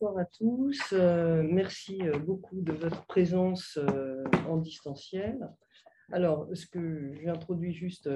[0.00, 0.92] Bonsoir à tous.
[0.92, 5.50] Euh, merci euh, beaucoup de votre présence euh, en distanciel.
[6.12, 8.08] Alors, ce que j'ai introduit juste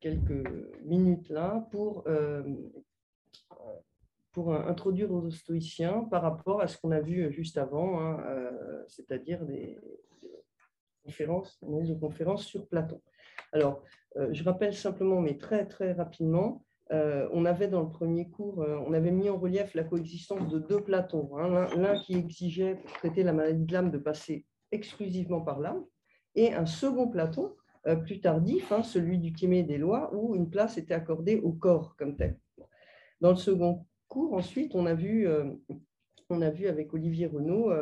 [0.00, 0.44] quelques
[0.82, 2.04] minutes là pour,
[4.32, 8.20] pour introduire aux stoïciens par rapport à ce qu'on a vu juste avant, hein,
[8.88, 9.78] c'est-à-dire des,
[11.04, 13.00] conférences, des conférences sur Platon.
[13.52, 13.84] Alors,
[14.16, 18.78] je rappelle simplement, mais très très rapidement, euh, on avait dans le premier cours, euh,
[18.86, 21.36] on avait mis en relief la coexistence de deux Platons.
[21.36, 21.66] Hein.
[21.76, 25.84] L'un qui exigeait pour traiter la maladie de l'âme de passer exclusivement par l'âme,
[26.34, 27.54] et un second Platon,
[27.86, 31.52] euh, plus tardif, hein, celui du Timée des lois, où une place était accordée au
[31.52, 32.38] corps comme tel.
[33.20, 35.28] Dans le second cours, ensuite, on a vu,
[36.30, 37.72] on a vu avec Olivier Renaud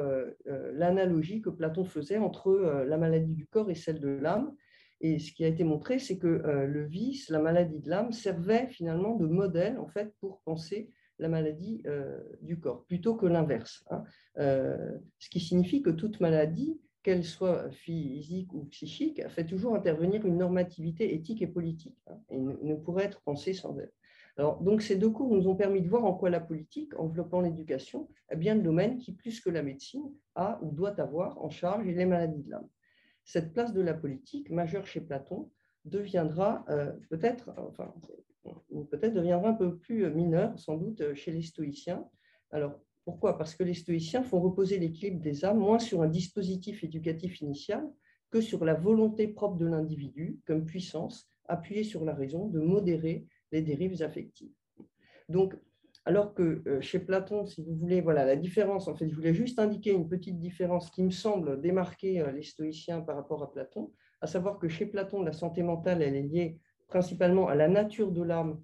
[0.46, 4.54] l'analogie que Platon faisait entre la maladie du corps et celle de l'âme,
[5.00, 8.12] et ce qui a été montré, c'est que euh, le vice, la maladie de l'âme,
[8.12, 13.26] servait finalement de modèle en fait pour penser la maladie euh, du corps, plutôt que
[13.26, 13.84] l'inverse.
[13.90, 14.04] Hein.
[14.38, 20.26] Euh, ce qui signifie que toute maladie, qu'elle soit physique ou psychique, fait toujours intervenir
[20.26, 23.92] une normativité éthique et politique, hein, et ne, pourrait être pensée sans elle.
[24.38, 27.40] Alors, donc, ces deux cours nous ont permis de voir en quoi la politique, enveloppant
[27.40, 31.48] l'éducation, est bien le domaine qui, plus que la médecine, a ou doit avoir en
[31.48, 32.68] charge les maladies de l'âme
[33.26, 35.50] cette place de la politique majeure chez Platon
[35.84, 37.92] deviendra euh, peut-être, enfin,
[38.90, 42.08] peut-être deviendra un peu plus mineure, sans doute, chez les stoïciens.
[42.50, 43.36] Alors, pourquoi?
[43.36, 47.88] Parce que les stoïciens font reposer l'équilibre des âmes moins sur un dispositif éducatif initial
[48.30, 53.26] que sur la volonté propre de l'individu comme puissance appuyée sur la raison de modérer
[53.52, 54.52] les dérives affectives.
[55.28, 55.54] Donc,
[56.06, 59.34] alors que euh, chez Platon, si vous voulez, voilà la différence, en fait, je voulais
[59.34, 63.52] juste indiquer une petite différence qui me semble démarquer euh, les stoïciens par rapport à
[63.52, 67.66] Platon, à savoir que chez Platon, la santé mentale, elle est liée principalement à la
[67.66, 68.62] nature de l'âme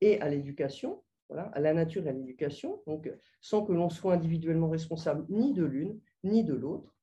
[0.00, 4.14] et à l'éducation, voilà, à la nature et à l'éducation, donc sans que l'on soit
[4.14, 6.94] individuellement responsable ni de l'une ni de l'autre.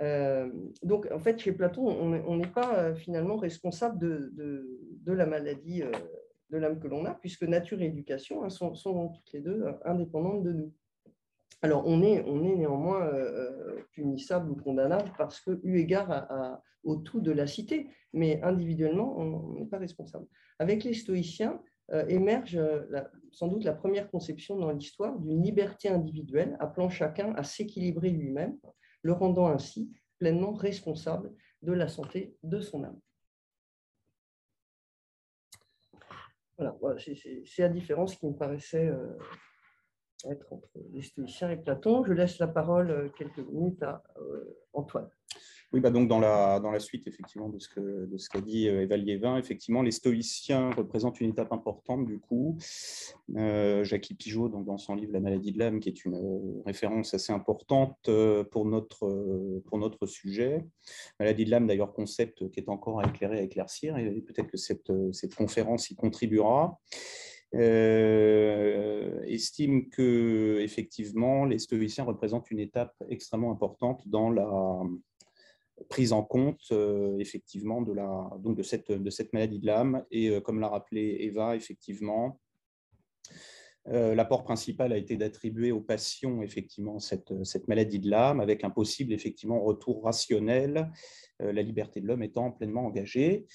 [0.00, 0.50] Euh,
[0.82, 5.84] donc, en fait, chez Platon, on n'est pas finalement responsable de, la maladie
[6.52, 8.74] de l'âme que l'on a, puisque nature et éducation hein, sont,
[9.08, 10.72] toutes les deux euh, indépendantes de nous.
[11.62, 17.20] Alors, on est, néanmoins euh, euh, punissable ou condamnable parce que, eu égard au tout
[17.20, 20.26] de la cité, mais individuellement, on n'est pas responsable.
[20.58, 21.60] Avec les stoïciens,
[22.08, 22.58] émerge
[23.32, 28.56] sans doute la première conception dans l'histoire d'une liberté individuelle appelant chacun à s'équilibrer lui-même,
[29.02, 32.98] le rendant ainsi pleinement responsable de la santé de son âme.
[36.58, 39.16] Voilà, c'est la différence qui me paraissait euh,
[40.30, 42.04] être entre les stoïciens et Platon.
[42.04, 45.08] Je laisse la parole euh, quelques minutes à euh, Antoine.
[45.72, 48.42] Oui, bah donc dans la, dans la suite effectivement de ce qu'a de ce qu'a
[48.42, 52.58] dit Eva Liévin, effectivement, les stoïciens représentent une étape importante du coup.
[53.36, 53.82] Euh,
[54.18, 58.10] Pigeot, donc dans son livre La maladie de l'âme, qui est une référence assez importante
[58.50, 60.64] pour notre, pour notre sujet.
[61.18, 64.58] Maladie de l'âme, d'ailleurs, concept qui est encore à éclairer, à éclaircir, et peut-être que
[64.58, 66.78] cette, cette conférence y contribuera.
[67.54, 74.48] Euh, estime que effectivement les stoïciens représentent une étape extrêmement importante dans la
[75.88, 80.04] prise en compte euh, effectivement de, la, donc de, cette, de cette maladie de l'âme.
[80.10, 82.40] Et euh, comme l'a rappelé Eva, effectivement,
[83.88, 88.62] euh, l'apport principal a été d'attribuer aux patients effectivement cette, cette maladie de l'âme avec
[88.64, 90.90] un possible effectivement retour rationnel,
[91.40, 93.46] la liberté de l'homme étant pleinement engagée.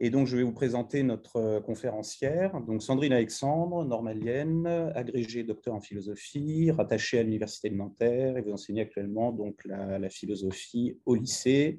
[0.00, 2.60] Et donc, je vais vous présenter notre euh, conférencière.
[2.60, 8.52] Donc, Sandrine Alexandre, normalienne, agrégée docteur en philosophie, rattachée à l'Université de Nanterre, et vous
[8.52, 11.78] enseignez actuellement donc, la, philosophie au lycée.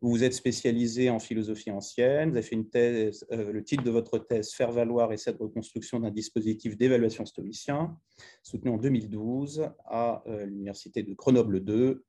[0.00, 2.30] Vous êtes spécialisée en philosophie ancienne.
[2.30, 5.36] Vous avez fait une thèse, euh, le titre de votre thèse, Faire valoir et cette
[5.38, 7.96] reconstruction d'un dispositif d'évaluation stoïcien,
[8.42, 12.02] soutenu en 2012 à euh, l'Université de Grenoble 2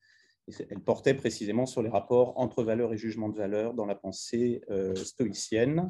[0.69, 4.61] elle portait précisément sur les rapports entre valeur et jugement de valeur dans la pensée
[4.69, 5.89] euh, stoïcienne.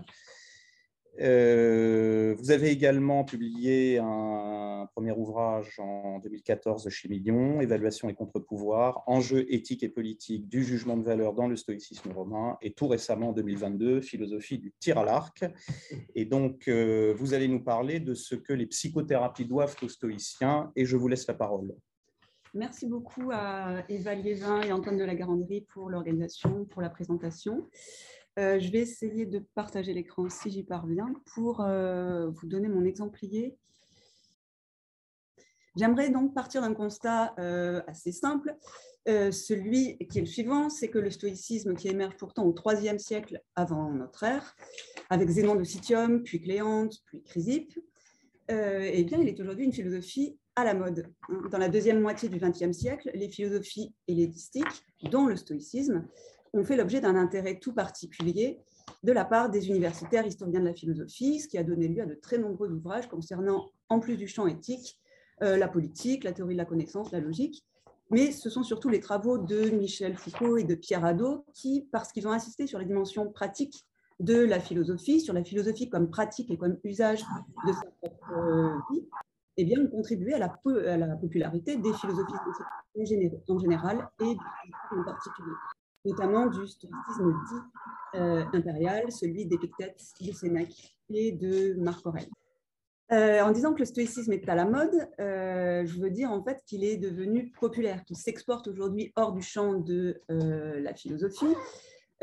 [1.20, 9.04] Euh, vous avez également publié un premier ouvrage en 2014 chez Million, Évaluation et contre-pouvoir,
[9.06, 13.30] enjeux éthiques et politiques du jugement de valeur dans le stoïcisme romain, et tout récemment
[13.30, 15.46] en 2022, Philosophie du tir à l'arc.
[16.16, 20.72] Et donc, euh, vous allez nous parler de ce que les psychothérapies doivent aux stoïciens,
[20.76, 21.76] et je vous laisse la parole.
[22.56, 27.68] Merci beaucoup à Eva Liévin et Antoine de la Garandrie pour l'organisation, pour la présentation.
[28.38, 32.86] Euh, je vais essayer de partager l'écran si j'y parviens pour euh, vous donner mon
[32.86, 33.58] exemplier.
[35.76, 38.56] J'aimerais donc partir d'un constat euh, assez simple.
[39.08, 43.42] celui qui est le suivant, c'est que le stoïcisme qui émerge pourtant au IIIe siècle
[43.56, 44.56] avant notre ère,
[45.10, 47.80] avec Zénon de Citium, puis Cléante, puis Chrysippe,
[48.50, 51.08] eh bien, il est aujourd'hui une philosophie à la mode.
[51.52, 56.08] Dans la deuxième moitié du XXe siècle, les philosophies hellénistiques, dont le stoïcisme,
[56.54, 58.60] ont fait l'objet d'un intérêt tout particulier
[59.04, 62.06] de la part des universitaires historiens de la philosophie, ce qui a donné lieu à
[62.06, 65.00] de très nombreux ouvrages concernant, en plus du champ éthique,
[65.42, 67.64] euh, la politique, la théorie de la connaissance, la logique.
[68.12, 72.12] Mais ce sont surtout les travaux de Michel Foucault et de Pierre Hadot qui, parce
[72.12, 73.86] qu'ils ont insisté sur les dimensions pratiques
[74.20, 77.24] de la philosophie, sur la philosophie comme pratique et comme usage
[77.68, 79.08] de sa propre vie,
[79.58, 80.50] eh bien, ont contribué à la,
[81.18, 82.34] popularité des philosophies
[83.48, 84.36] en général et
[84.92, 85.54] en particulier
[86.06, 92.28] notamment du stoïcisme dit euh, impérial, celui d'Épictète, de Sénèque et de Marc Aurèle.
[93.12, 96.44] Euh, en disant que le stoïcisme est à la mode, euh, je veux dire en
[96.44, 101.54] fait qu'il est devenu populaire, qu'il s'exporte aujourd'hui hors du champ de la philosophie,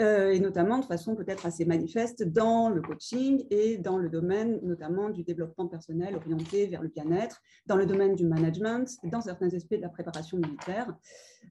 [0.00, 5.10] et notamment de façon peut-être assez manifeste dans le coaching et dans le domaine notamment
[5.10, 9.74] du développement personnel orienté vers le bien-être, dans le domaine du management, dans certains aspects
[9.74, 10.94] de la préparation militaire,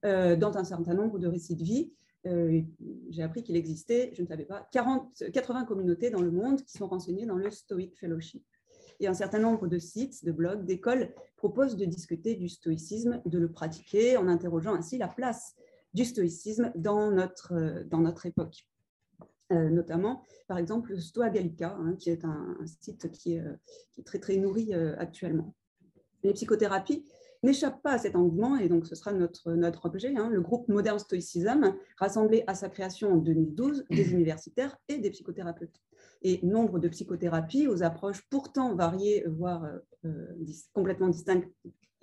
[0.04, 1.92] dans un certain nombre de récits de vie.
[2.28, 2.62] Euh,
[3.10, 6.78] j'ai appris qu'il existait, je ne savais pas, 40, 80 communautés dans le monde qui
[6.78, 8.44] sont renseignées dans le Stoic Fellowship.
[9.00, 13.40] Et un certain nombre de sites, de blogs, d'écoles proposent de discuter du stoïcisme, de
[13.40, 15.56] le pratiquer en interrogeant ainsi la place
[15.94, 18.66] du stoïcisme dans notre, dans notre époque.
[19.52, 23.44] Euh, notamment, par exemple, le Stoa Gallica, hein, qui est un, site qui est,
[23.92, 25.56] qui est, très, très nourri euh, actuellement.
[26.24, 27.04] Les psychothérapies
[27.42, 30.68] n'échappe pas à cet engouement, et donc ce sera notre, notre objet, hein, le groupe
[30.68, 35.82] Modern Stoicism, rassemblé à sa création en 2012 des universitaires et des psychothérapeutes.
[36.22, 39.66] Et nombre de psychothérapies aux approches pourtant variées, voire
[40.06, 40.36] euh,
[40.74, 41.50] complètement distinctes,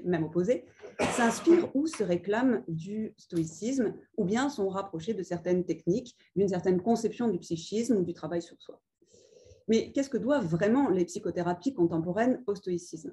[0.02, 0.64] même opposées,
[1.12, 6.81] s'inspirent ou se réclament du stoïcisme, ou bien sont rapprochées de certaines techniques, d'une certaine
[6.81, 8.81] conception du psychisme ou du travail sur soi.
[9.69, 13.12] Mais qu'est-ce que doivent vraiment les psychothérapies contemporaines au stoïcisme?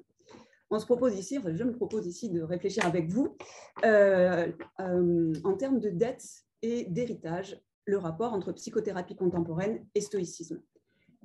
[0.70, 3.36] On se propose ici, je me propose ici de réfléchir avec vous
[3.84, 6.24] euh, euh, en termes de dette
[6.62, 10.62] et d'héritage, le rapport entre psychothérapie contemporaine et stoïcisme.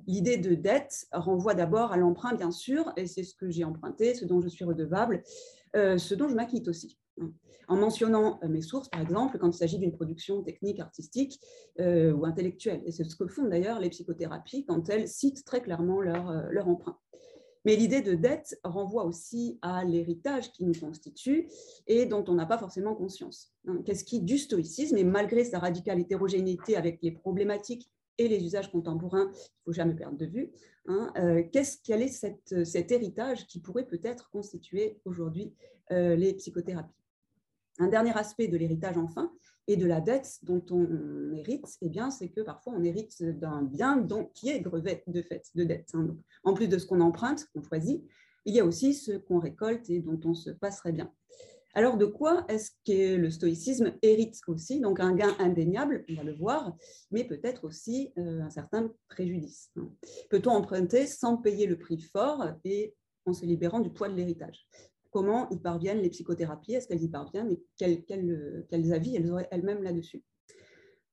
[0.06, 4.14] L'idée de dette renvoie d'abord à l'emprunt, bien sûr, et c'est ce que j'ai emprunté,
[4.14, 5.22] ce dont je suis redevable,
[5.76, 6.98] euh, ce dont je m'acquitte aussi.
[7.68, 11.38] En mentionnant mes sources, par exemple, quand il s'agit d'une production technique, artistique
[11.78, 12.82] ou intellectuelle.
[12.84, 16.66] Et c'est ce que font d'ailleurs les psychothérapies quand elles citent très clairement leur, leur
[16.66, 16.98] emprunt.
[17.64, 21.48] Mais l'idée de dette renvoie aussi à l'héritage qui nous constitue
[21.86, 23.52] et dont on n'a pas forcément conscience.
[23.66, 28.44] Hein, qu'est-ce qui, du stoïcisme, et malgré sa radicale hétérogénéité avec les problématiques et les
[28.44, 30.52] usages contemporains, il ne faut jamais perdre de vue,
[30.86, 35.54] hein, euh, qu'est-ce, quel est cet héritage qui pourrait peut-être constituer aujourd'hui
[35.90, 36.94] euh, les psychothérapies?
[37.78, 39.32] Un dernier aspect de l'héritage, enfin,
[39.66, 43.62] et de la dette dont on hérite, eh bien, c'est que parfois on hérite d'un
[43.62, 45.88] bien qui est grevé de fait de dette.
[45.94, 46.14] Hein.
[46.44, 48.04] en plus de ce qu'on emprunte, qu'on choisit,
[48.44, 51.10] il y a aussi ce qu'on récolte et dont on se passerait bien.
[51.74, 54.80] Alors, de quoi est-ce que le stoïcisme hérite aussi?
[54.80, 56.76] Donc, un gain indéniable, on va le voir,
[57.10, 59.70] mais peut-être aussi euh, un certain préjudice.
[59.76, 59.88] Hein.
[60.30, 62.94] Peut-on emprunter sans payer le prix fort et
[63.24, 64.66] en se libérant du poids de l'héritage?
[65.10, 69.82] Comment y parviennent les psychothérapies, est-ce qu'elles y parviennent et quels, avis elles auraient elles-mêmes
[69.82, 70.24] là-dessus?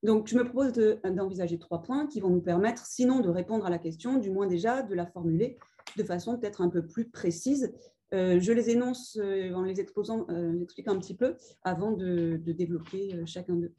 [0.03, 3.69] Donc, je me propose d'envisager trois points qui vont nous permettre, sinon de répondre à
[3.69, 5.57] la question, du moins déjà de la formuler
[5.97, 7.73] de façon peut-être un peu plus précise.
[8.13, 12.39] Euh, je les énonce euh, en les exposant, euh, expliquant un petit peu avant de,
[12.41, 13.73] de développer chacun d'eux.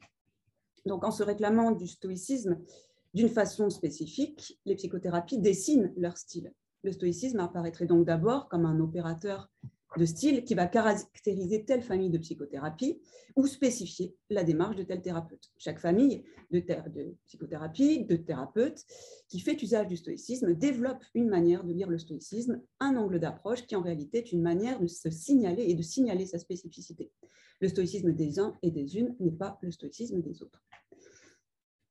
[0.85, 2.57] Donc, en se réclamant du stoïcisme
[3.13, 6.53] d'une façon spécifique, les psychothérapies dessinent leur style.
[6.83, 9.49] Le stoïcisme apparaîtrait donc d'abord comme un opérateur
[9.97, 13.01] de style qui va caractériser telle famille de psychothérapie
[13.35, 15.51] ou spécifier la démarche de tel thérapeute.
[15.57, 18.85] Chaque famille de, de psychothérapie, de thérapeute
[19.27, 23.65] qui fait usage du stoïcisme développe une manière de lire le stoïcisme, un angle d'approche
[23.65, 27.11] qui en réalité est une manière de se signaler et de signaler sa spécificité.
[27.61, 30.63] Le stoïcisme des uns et des unes n'est pas le stoïcisme des autres.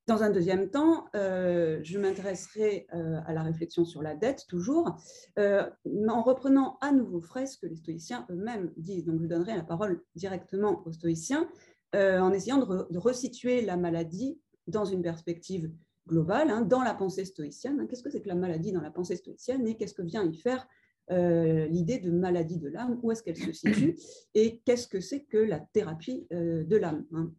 [0.08, 4.96] Dans un deuxième temps, euh, je m'intéresserai euh, à la réflexion sur la dette, toujours,
[5.38, 5.68] euh,
[6.08, 9.04] en reprenant à nouveau frais ce que les stoïciens eux-mêmes disent.
[9.04, 11.46] Donc, je donnerai la parole directement aux stoïciens,
[11.94, 15.70] en essayant de, resituer la maladie dans une perspective
[16.06, 17.86] globale, hein, dans la pensée stoïcienne.
[17.86, 20.34] Qu'est-ce que c'est que la maladie dans la pensée stoïcienne et qu'est-ce que vient y
[20.34, 20.66] faire
[21.10, 23.98] l'idée de maladie de l'âme, où est-ce qu'elle se situe?
[24.34, 27.30] Et qu'est-ce que c'est que la thérapie de l'âme hein?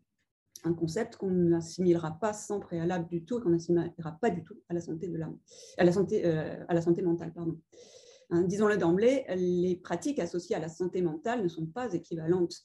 [0.64, 4.74] Un concept qu'on n'assimilera pas sans préalable du tout, qu'on n'assimilera pas du tout à
[4.74, 5.20] la santé de
[5.78, 7.58] à la santé, euh, à la santé mentale, pardon.
[8.32, 12.56] Hein, disons-le d'emblée, les pratiques associées à la santé mentale ne sont pas équivalentes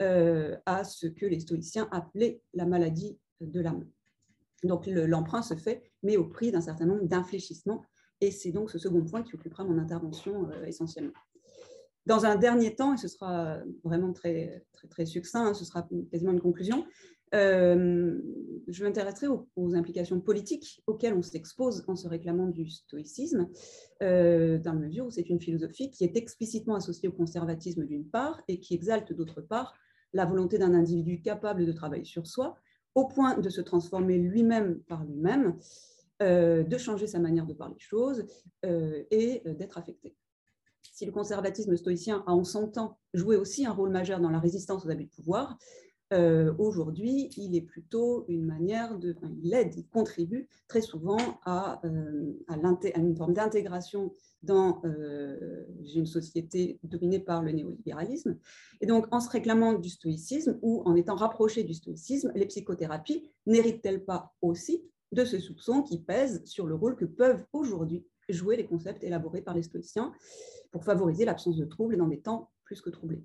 [0.00, 3.86] euh, à ce que les stoïciens appelaient la maladie de l'âme.
[4.62, 7.82] Donc l'emprunt se fait, mais au prix d'un certain nombre d'infléchissements
[8.20, 11.12] Et c'est donc ce second point qui occupera mon intervention essentiellement.
[12.06, 15.86] Dans un dernier temps, et ce sera vraiment très, très, très succinct, hein, ce sera
[16.10, 16.86] quasiment une conclusion, euh,
[17.32, 23.48] je m'intéresserai aux, implications politiques auxquelles on s'expose en se réclamant du stoïcisme,
[24.02, 28.08] euh, dans la mesure où c'est une philosophie qui est explicitement associée au conservatisme d'une
[28.08, 29.74] part et qui exalte d'autre part
[30.12, 32.56] la volonté d'un individu capable de travailler sur soi,
[32.94, 35.58] au point de se transformer lui-même par lui-même,
[36.22, 38.26] euh, de changer sa manière de voir les choses
[38.64, 40.16] et d'être affecté.
[40.92, 44.40] Si le conservatisme stoïcien a en son temps joué aussi un rôle majeur dans la
[44.40, 45.56] résistance aux abus de pouvoir,
[46.12, 51.80] euh, aujourd'hui, il est plutôt une manière de, il aide, il contribue très souvent à,
[51.84, 52.32] euh,
[52.96, 58.38] une forme d'intégration dans euh, une société dominée par le néolibéralisme.
[58.80, 63.28] Et donc, en se réclamant du stoïcisme ou en étant rapproché du stoïcisme, les psychothérapies
[63.46, 68.56] n'héritent-elles pas aussi de ce soupçon qui pèse sur le rôle que peuvent aujourd'hui jouer
[68.56, 70.12] les concepts élaborés par les stoïciens
[70.70, 73.24] pour favoriser l'absence de troubles dans des temps plus que troublés?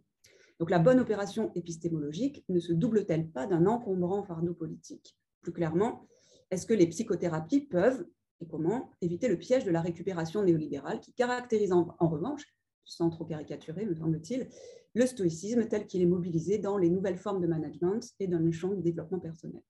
[0.59, 5.17] Donc la bonne opération épistémologique ne se double-t-elle pas d'un encombrant fardeau politique?
[5.41, 6.07] Plus clairement,
[6.51, 8.05] est-ce que les psychothérapies peuvent,
[8.39, 12.43] et comment, éviter le piège de la récupération néolibérale qui caractérise en, revanche,
[12.85, 14.47] sans trop caricaturer me semble-t-il,
[14.93, 18.51] le stoïcisme tel qu'il est mobilisé dans les nouvelles formes de management et dans le
[18.51, 19.61] champ du développement personnel?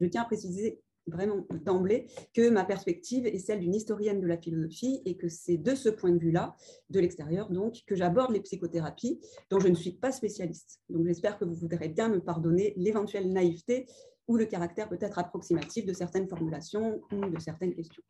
[0.00, 4.38] Je tiens à préciser vraiment d'emblée que ma perspective est celle d'une historienne de la
[4.38, 6.56] philosophie et que c'est de ce point de vue-là,
[6.90, 9.20] de l'extérieur donc, que j'aborde les psychothérapies
[9.50, 10.80] dont je ne suis pas spécialiste.
[10.88, 13.86] Donc j'espère que vous voudrez bien me pardonner l'éventuelle naïveté
[14.28, 18.02] ou le caractère peut-être approximatif de certaines formulations ou de certaines questions.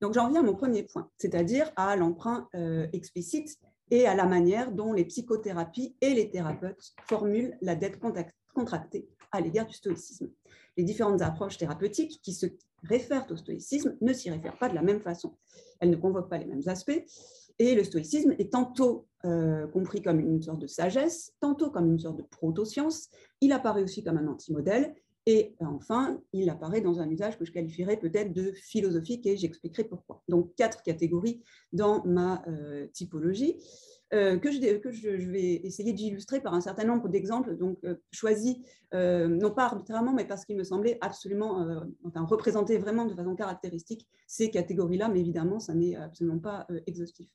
[0.00, 3.58] Donc j'en viens à mon premier point, c'est-à-dire à, l'emprunt euh, explicite
[3.90, 7.98] et à la manière dont les psychothérapies et les thérapeutes formulent la dette
[8.54, 10.30] contractée à l'égard du stoïcisme
[10.78, 12.46] les différentes approches thérapeutiques qui se
[12.84, 15.36] réfèrent au stoïcisme ne s'y réfèrent pas de la même façon.
[15.80, 17.04] Elles ne convoquent pas les mêmes aspects.
[17.58, 21.98] Et le stoïcisme est tantôt euh, compris comme une sorte de sagesse, tantôt comme une
[21.98, 23.10] sorte de proto-science.
[23.40, 24.94] Il apparaît aussi comme un anti-modèle.
[25.26, 29.84] Et enfin, il apparaît dans un usage que je qualifierais peut-être de philosophique et j'expliquerai
[29.84, 30.22] pourquoi.
[30.28, 33.56] Donc, quatre catégories dans ma euh, typologie.
[34.14, 38.56] Euh, que, je, vais essayer d'illustrer par un certain nombre d'exemples, donc euh, choisis,
[38.94, 44.08] non pas arbitrairement, mais parce qu'il me semblait absolument, enfin, représenter vraiment de façon caractéristique
[44.26, 47.28] ces catégories-là, mais évidemment, ça n'est absolument pas exhaustif.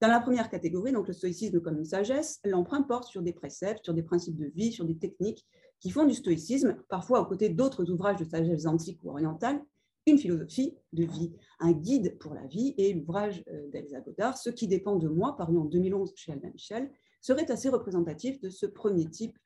[0.00, 3.84] Dans la première catégorie, donc le stoïcisme comme une sagesse, l'emprunt porte sur des préceptes,
[3.84, 5.44] sur des principes de vie, sur des techniques
[5.80, 9.60] qui font du stoïcisme, parfois aux côtés d'autres ouvrages de sagesse antique ou orientale,
[10.06, 14.50] une philosophie de vie, un guide pour la vie et l'ouvrage euh, d'Elsa Godard, Ce
[14.50, 16.90] qui dépend de moi, paru en 2011 chez Albin Michel,
[17.20, 19.36] serait assez représentatif de ce premier type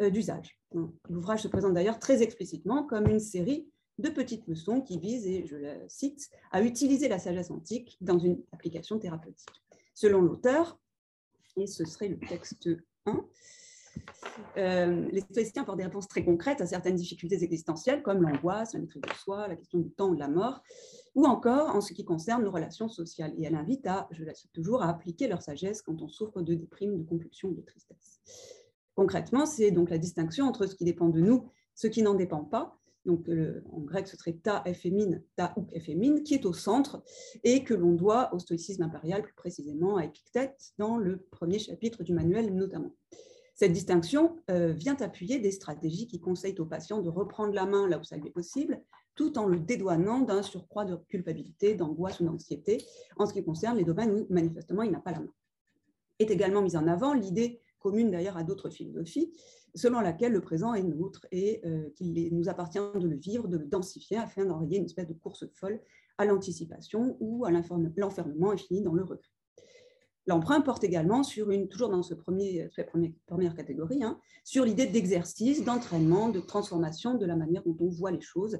[0.00, 0.58] euh, d'usage.
[1.08, 3.68] L'ouvrage se présente d'ailleurs très explicitement comme une série
[3.98, 8.18] de petites leçons qui visent, et je la cite, à utiliser la sagesse antique dans
[8.18, 9.62] une application thérapeutique.
[9.94, 10.78] Selon l'auteur,
[11.56, 12.68] et ce serait le texte
[13.06, 13.24] 1,
[14.56, 18.80] euh, les stoïciens apportent des réponses très concrètes à certaines difficultés existentielles, comme l'angoisse, la
[18.80, 20.62] maîtrise de soi, la question du temps ou de la mort,
[21.14, 23.34] ou encore en ce qui concerne nos relations sociales.
[23.38, 26.40] Et elle invite à, je la cite toujours, à appliquer leur sagesse quand on souffre
[26.40, 28.20] de déprime, de compulsion, de tristesse.
[28.94, 32.44] Concrètement, c'est donc la distinction entre ce qui dépend de nous, ce qui n'en dépend
[32.44, 33.28] pas, donc
[33.70, 37.02] en grec ce serait ta ephémine, ta ou ephémine, qui est au centre
[37.44, 42.02] et que l'on doit au stoïcisme impérial, plus précisément à Épictète, dans le premier chapitre
[42.02, 42.94] du manuel notamment.
[43.54, 47.86] Cette distinction euh, vient appuyer des stratégies qui conseillent aux patients de reprendre la main
[47.88, 48.80] là où ça lui est possible,
[49.14, 52.78] tout en le dédouanant d'un surcroît de culpabilité, d'angoisse ou d'anxiété
[53.18, 55.32] en ce qui concerne les domaines où manifestement il n'a pas la main.
[56.18, 59.32] Est également mise en avant l'idée commune d'ailleurs à d'autres philosophies,
[59.74, 63.56] selon laquelle le présent est nôtre et euh, qu'il nous appartient de le vivre, de
[63.56, 65.80] le densifier afin d'enrayer une espèce de course folle
[66.18, 69.30] à l'anticipation ou à l'enfermement infini dans le regret.
[70.26, 72.90] L'emprunt porte également sur une, toujours dans ce premier, cette
[73.26, 78.12] première catégorie, hein, sur l'idée d'exercice, d'entraînement, de transformation de la manière dont on voit
[78.12, 78.58] les choses.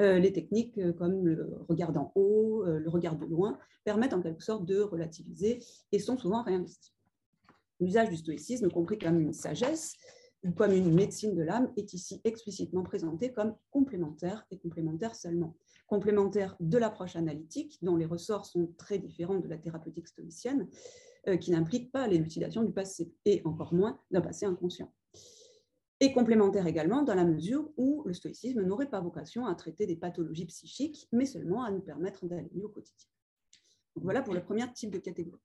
[0.00, 4.22] Euh, les techniques euh, comme le regard d'en haut, le regard de loin, permettent en
[4.22, 6.93] quelque sorte de relativiser et sont souvent réinvestis.
[7.80, 9.94] L'usage du stoïcisme, compris comme une sagesse
[10.44, 15.56] ou comme une médecine de l'âme, est ici explicitement présenté comme complémentaire et complémentaire seulement
[15.86, 20.68] complémentaire de l'approche analytique, dont les ressorts sont très différents de la thérapeutique stoïcienne,
[21.28, 24.92] euh, qui n'implique pas l'élucidation du passé, et encore moins d'un passé inconscient.
[26.00, 29.96] Et complémentaire également dans la mesure où le stoïcisme n'aurait pas vocation à traiter des
[29.96, 33.08] pathologies psychiques, mais seulement à nous permettre d'aller mieux au quotidien.
[33.94, 35.40] voilà pour le premier type de catégorie.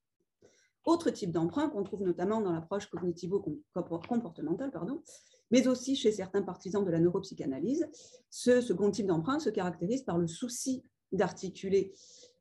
[0.89, 5.03] Autre type d'emprunt qu'on trouve notamment dans l'approche cognitivo-comportementale, pardon,
[5.51, 7.87] mais aussi chez certains partisans de la neuropsychanalyse.
[8.31, 10.81] Ce second type d'emprunt se caractérise par le souci
[11.11, 11.93] d'articuler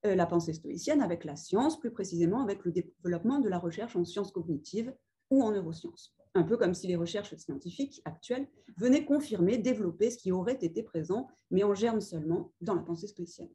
[0.06, 3.96] euh, la pensée stoïcienne avec la science, plus précisément avec le développement de la recherche
[3.96, 4.94] en sciences cognitives
[5.28, 6.14] ou en neurosciences.
[6.32, 10.82] Un peu comme si les recherches scientifiques actuelles venaient confirmer, développer ce qui aurait été
[10.82, 13.50] présent, mais en germe seulement, dans la pensée stoïcienne.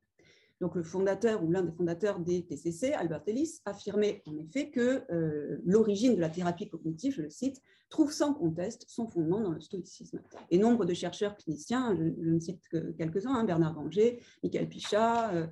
[0.63, 5.03] Donc, le fondateur ou l'un des fondateurs des TCC, Albert Ellis, affirmait en effet que
[5.11, 9.51] euh, l'origine de la thérapie cognitive, je le cite, trouve sans conteste son fondement dans
[9.51, 10.21] le stoïcisme.
[10.51, 15.33] Et nombre de chercheurs cliniciens, je, ne cite que quelques-uns, hein, Bernard Ranger, Michael Pichat,
[15.33, 15.47] euh,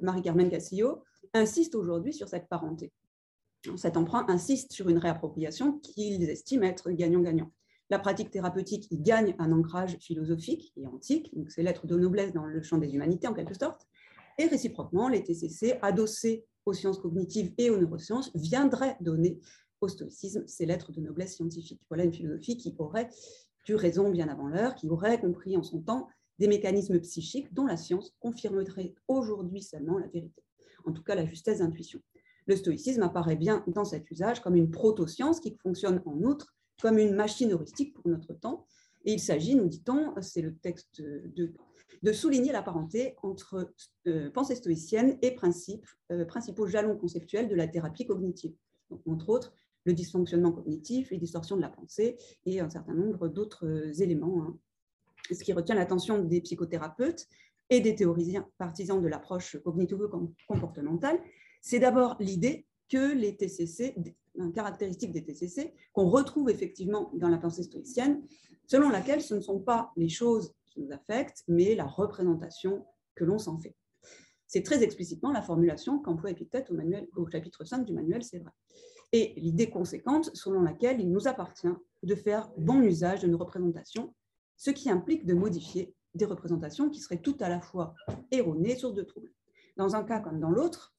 [0.00, 1.02] Marie-Carmen Cassillo,
[1.34, 2.90] insistent aujourd'hui sur cette parenté.
[3.76, 7.52] Cet emprunt insiste sur une réappropriation qu'ils estiment être gagnant-gagnant.
[7.90, 12.32] La pratique thérapeutique y gagne un ancrage philosophique et antique, donc c'est l'être de noblesse
[12.32, 13.86] dans le champ des humanités en quelque sorte,
[14.38, 19.38] et réciproquement, les TCC, adossés aux sciences cognitives et aux neurosciences, viendraient donner
[19.80, 21.80] au stoïcisme ses lettres de noblesse scientifique.
[21.88, 23.08] Voilà une philosophie qui aurait
[23.68, 27.66] eu raison bien avant l'heure, qui aurait compris en son temps des mécanismes psychiques dont
[27.66, 30.42] la science confirmerait aujourd'hui seulement la vérité,
[30.84, 32.00] en tout cas la justesse d'intuition.
[32.46, 36.98] Le stoïcisme apparaît bien dans cet usage comme une proto-science qui fonctionne en outre comme
[36.98, 38.66] une machine heuristique pour notre temps.
[39.04, 41.54] Et il s'agit, nous dit-on, c'est le texte de
[42.04, 43.72] de souligner la parenté entre
[44.06, 48.52] euh, pensée stoïcienne et principes, euh, principaux jalons conceptuels de la thérapie cognitive.
[49.06, 53.66] entre autres, le dysfonctionnement cognitif, les distorsions de la pensée et un certain nombre d'autres
[53.66, 54.44] euh, éléments.
[54.44, 54.58] Hein.
[55.30, 57.26] Ce qui retient l'attention des psychothérapeutes
[57.70, 61.18] et des théoriciens partisans de l'approche cognitivo-comportementale,
[61.62, 63.96] c'est d'abord l'idée que les TCC,
[64.34, 68.22] une caractéristique des TCC, qu'on retrouve effectivement dans la pensée stoïcienne,
[68.66, 73.38] selon laquelle ce ne sont pas les choses nous affecte, mais la représentation que l'on
[73.38, 73.74] s'en fait.
[74.46, 76.76] C'est très explicitement la formulation qu'emploie Épithète au,
[77.20, 78.52] au chapitre 5 du manuel, c'est vrai.
[79.12, 81.72] Et l'idée conséquente selon laquelle il nous appartient
[82.02, 84.14] de faire bon usage de nos représentations,
[84.56, 87.94] ce qui implique de modifier des représentations qui seraient tout à la fois
[88.30, 89.32] erronées, sources de troubles.
[89.76, 90.94] Dans un cas comme dans l'autre,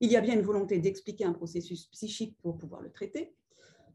[0.00, 3.34] il y a bien une volonté d'expliquer un processus psychique pour pouvoir le traiter,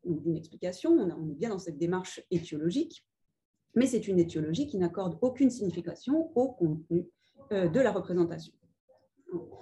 [0.06, 3.06] donc une explication, on est bien dans cette démarche étiologique,
[3.75, 7.08] mais c'est une étiologie qui n'accorde aucune signification au contenu
[7.51, 8.53] euh, de la représentation.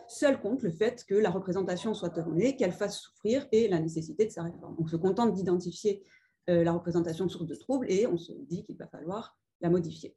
[0.08, 4.26] Seul compte le fait que la représentation soit erronée, qu'elle fasse souffrir et la nécessité
[4.26, 4.76] de sa réforme.
[4.80, 6.04] On se contente d'identifier
[6.50, 10.16] euh, la représentation source de trouble et on se dit qu'il va falloir la modifier.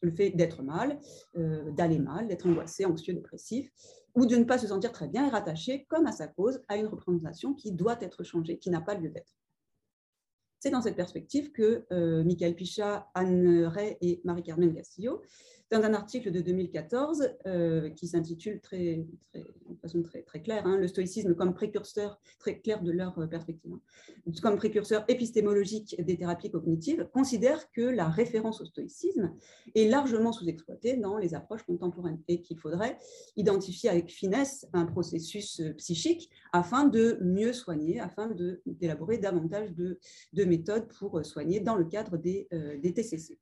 [0.00, 0.98] Le fait d'être mal,
[1.36, 3.70] euh, d'aller mal, d'être angoissé, anxieux, dépressif,
[4.14, 6.76] ou de ne pas se sentir très bien est rattaché, comme à sa cause, à
[6.76, 9.32] une représentation qui doit être changée, qui n'a pas lieu d'être.
[10.60, 15.22] C'est dans cette perspective que euh, Michael Pichat, Anne Ray et Marie-Carmen Castillo
[15.70, 20.78] dans un article de 2014 euh, qui s'intitule très, de façon très, très claire, hein,
[20.78, 26.16] le stoïcisme comme précurseur, très clair de leur euh, perspective, hein, comme précurseur épistémologique des
[26.16, 29.34] thérapies cognitives, considère que la référence au stoïcisme
[29.74, 32.98] est largement sous-exploitée dans les approches contemporaines et qu'il faudrait
[33.36, 39.98] identifier avec finesse un processus euh, psychique afin de mieux soigner, afin d'élaborer davantage de,
[40.32, 42.48] de, méthodes pour soigner dans le cadre des,
[42.80, 43.38] des TCC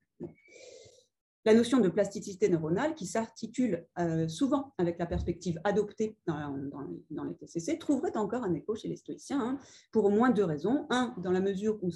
[1.46, 7.35] la notion de plasticité neuronale, qui s'articule euh, souvent avec la perspective adoptée dans, les
[7.37, 9.59] TCC, trouverait encore un écho chez les stoïciens, hein,
[9.92, 10.87] pour au moins deux raisons.
[10.90, 11.90] Un, dans la mesure où,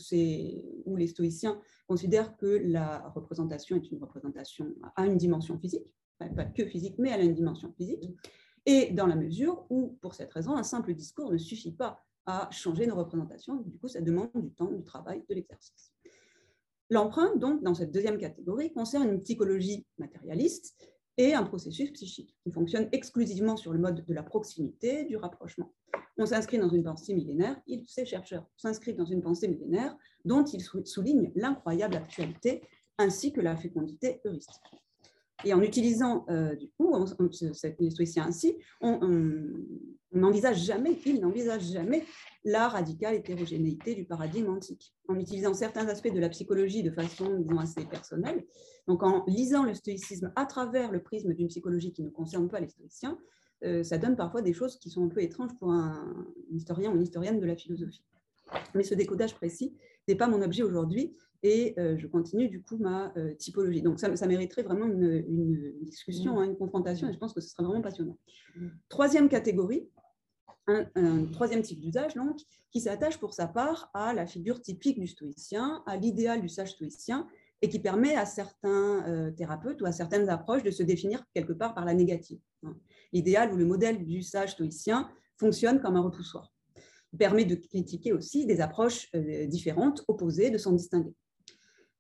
[0.87, 6.45] où les stoïciens considèrent que la représentation est une représentation à une dimension physique, pas
[6.45, 8.09] que physique, mais elle a une dimension physique,
[8.67, 12.49] et dans la mesure où, pour cette raison, un simple discours ne suffit pas à
[12.53, 15.93] changer nos représentations, du coup, ça demande du temps, du travail, de l'exercice.
[16.91, 20.77] L'empreinte, donc, dans cette deuxième catégorie, concerne une psychologie matérialiste
[21.17, 25.73] et un processus psychique qui fonctionne exclusivement sur le mode de la proximité, du rapprochement.
[26.19, 30.63] On s'inscrit dans une pensée millénaire, ces chercheurs s'inscrivent dans une pensée millénaire dont ils
[30.85, 32.63] soulignent l'incroyable actualité
[32.99, 34.61] ainsi que la fécondité heuristique.
[35.45, 36.95] Et en utilisant, euh, du coup,
[37.79, 39.01] les stoïciens ainsi, on
[40.13, 42.05] n'envisage jamais, ils n'envisagent jamais
[42.45, 47.45] la radicale hétérogénéité du paradigme antique, en utilisant certains aspects de la psychologie de façon
[47.59, 48.45] assez personnelle.
[48.89, 52.61] Donc, en lisant le stoïcisme à travers le prisme d'une psychologie qui ne concerne pas
[52.61, 53.19] les stoïciens,
[53.65, 56.95] euh, ça donne parfois des choses qui sont un peu étranges pour un, historien ou
[56.97, 58.05] une historienne de la philosophie.
[58.75, 59.77] Mais ce décodage précis
[60.09, 63.83] n'est pas mon objet aujourd'hui et euh, je continue du coup ma euh, typologie.
[63.83, 66.39] Donc ça, mériterait vraiment une, discussion, mmh.
[66.39, 68.19] hein, une confrontation et je pense que ce sera vraiment passionnant.
[68.57, 68.69] Mmh.
[68.89, 69.89] Troisième catégorie,
[70.67, 72.39] un, troisième type d'usage, donc,
[72.71, 76.73] qui s'attache pour sa part à la figure typique du stoïcien, à l'idéal du sage
[76.73, 77.27] stoïcien,
[77.63, 81.53] et qui permet à certains euh, thérapeutes ou à certaines approches de se définir quelque
[81.53, 82.39] part par la négative.
[82.63, 82.77] Hein.
[83.13, 86.53] L'idéal ou le modèle du sage stoïcien fonctionne comme un repoussoir.
[87.13, 89.11] Il permet de critiquer aussi des approches
[89.49, 91.13] différentes, opposées, de s'en distinguer.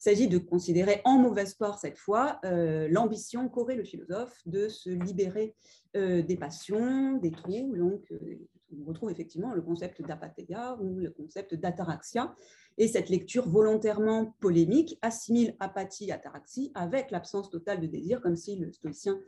[0.01, 4.89] S'agit de considérer en mauvaise part cette fois euh, l'ambition qu'aurait le philosophe de se
[4.89, 5.55] libérer
[5.95, 7.77] euh, des passions, des trous.
[7.77, 8.39] Donc, euh,
[8.73, 12.35] on retrouve effectivement le concept d'apathéia ou le concept d'ataraxia.
[12.79, 18.57] Et cette lecture volontairement polémique assimile apathie, ataraxie avec l'absence totale de désir, comme si
[18.57, 19.21] le stoïcien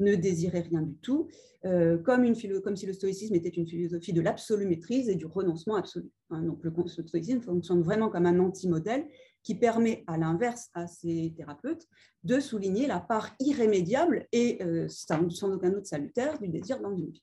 [0.00, 1.28] ne désirait rien du tout,
[1.62, 5.76] comme, une comme, si le stoïcisme était une philosophie de l'absolue maîtrise et du renoncement
[5.76, 6.10] absolu.
[6.30, 6.42] Hein.
[6.42, 9.06] donc le, stoïcisme fonctionne vraiment comme un anti-modèle
[9.46, 11.86] qui permet à l'inverse à ces thérapeutes
[12.24, 17.22] de souligner la part irrémédiable et euh, sans, aucun doute salutaire du désir vie.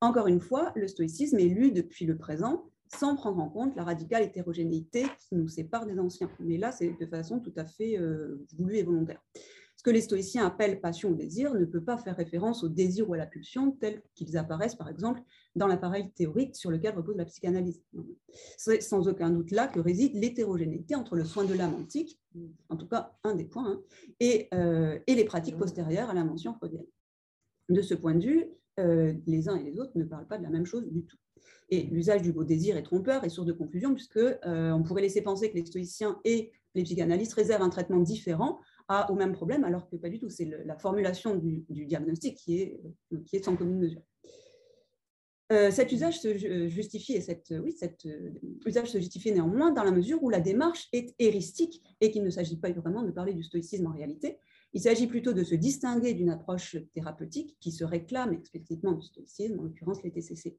[0.00, 3.84] Encore une fois, le stoïcisme est lu depuis le présent sans prendre en compte la
[3.84, 6.30] radicale hétérogénéité qui nous sépare des anciens.
[6.40, 9.20] Mais là, c'est de façon tout à fait euh, voulue et volontaire.
[9.76, 13.10] Ce que les stoïciens appellent passion ou désir ne peut pas faire référence au désir
[13.10, 15.20] ou à la pulsion tels qu'ils apparaissent, par exemple,
[15.56, 17.80] dans l'appareil théorique sur lequel repose la psychanalyse.
[18.58, 22.20] C'est sans aucun doute là que réside l'hétérogénéité entre le soin de l'âme antique,
[22.68, 23.80] en tout cas un des points, hein,
[24.20, 26.86] et, euh, et, les pratiques postérieures à l'invention freudienne.
[27.68, 28.46] De ce point de vue,
[28.80, 31.16] euh, les uns et les autres ne parlent pas de la même chose du tout.
[31.70, 35.02] Et l'usage du mot désir est trompeur et source de confusion, puisque euh, on pourrait
[35.02, 39.32] laisser penser que les stoïciens et les psychanalystes réservent un traitement différent à, au même
[39.32, 40.28] problème, alors que pas du tout.
[40.28, 42.80] C'est la formulation du, du, diagnostic qui est,
[43.26, 44.02] qui est sans commune mesure.
[45.52, 48.30] Euh, cet usage se euh, justifie, et cette, oui, cet euh,
[48.64, 52.30] usage se justifie néanmoins dans la mesure où la démarche est héristique et qu'il ne
[52.30, 54.38] s'agit pas vraiment de parler du stoïcisme en réalité.
[54.72, 59.60] Il s'agit plutôt de se distinguer d'une approche thérapeutique qui se réclame explicitement du stoïcisme,
[59.60, 60.56] en l'occurrence les TCC.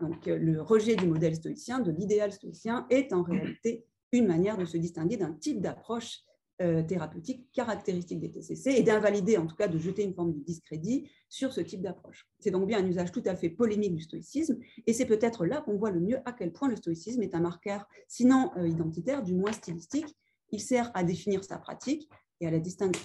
[0.00, 4.64] Donc, le rejet du modèle stoïcien, de l'idéal stoïcien, est en réalité une manière de
[4.64, 6.20] se distinguer d'un type d'approche
[6.60, 10.40] euh, thérapeutique caractéristique des TCC et d'invalider, en tout cas de jeter une forme de
[10.40, 12.28] discrédit sur ce type d'approche.
[12.38, 15.62] C'est donc bien un usage tout à fait polémique du stoïcisme et c'est peut-être là
[15.62, 19.22] qu'on voit le mieux à quel point le stoïcisme est un marqueur, sinon euh, identitaire,
[19.22, 20.14] du moins stylistique.
[20.50, 23.00] Il sert à définir sa pratique et à la distinguer.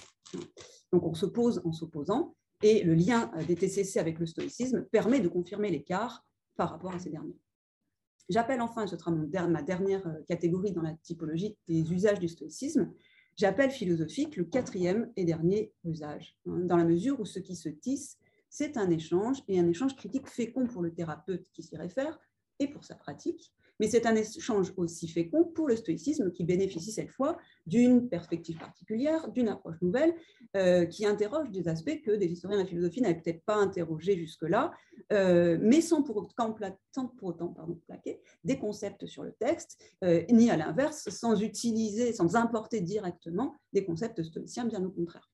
[0.92, 5.20] Donc on s'oppose en s'opposant et le lien euh, des TCC avec le stoïcisme permet
[5.20, 7.38] de confirmer l'écart par rapport à ces derniers.
[8.28, 12.92] J'appelle enfin, ce sera ma dernière catégorie dans la typologie des usages du stoïcisme,
[13.36, 17.68] J'appelle philosophique le quatrième et dernier usage, hein, dans la mesure où ce qui se
[17.68, 18.18] tisse,
[18.48, 22.18] c'est un échange et un échange critique fécond pour le thérapeute qui s'y réfère
[22.58, 26.92] et pour sa pratique, mais c'est un échange aussi fécond pour le stoïcisme qui bénéficie
[26.92, 30.14] cette fois d'une perspective particulière, d'une approche nouvelle,
[30.56, 34.16] euh, qui interroge des aspects que des historiens de la philosophie n'avaient peut-être pas interrogés
[34.16, 34.72] jusque-là,
[35.12, 41.08] euh, mais sans pour, autant, plaquer des concepts sur le texte, euh, ni à l'inverse,
[41.10, 45.30] sans utiliser, sans importer directement des concepts stoïciens, bien au contraire.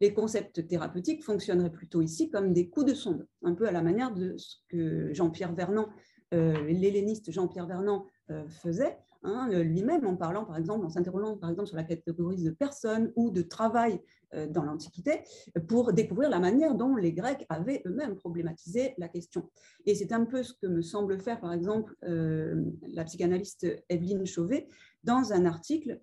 [0.00, 3.82] Les concepts thérapeutiques fonctionneraient plutôt ici comme des coups de sonde, un peu à la
[3.82, 5.90] manière de ce que Jean-Pierre Vernant
[6.32, 11.68] l'helléniste Jean-Pierre Vernant euh, faisait, hein, lui-même en parlant, par exemple, en s'interrogeant par exemple
[11.68, 14.00] sur la catégorie de personnes ou de travail
[14.34, 15.22] euh, dans l'Antiquité,
[15.66, 19.50] pour découvrir la manière dont les Grecs avaient eux-mêmes problématisé la question.
[19.84, 24.68] Et c'est un peu ce que me semble faire, par exemple, la psychanalyste Evelyne Chauvet
[25.02, 26.00] dans un article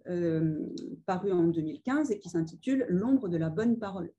[1.06, 4.12] paru en 2015 et qui s'intitule L'ombre de la bonne parole.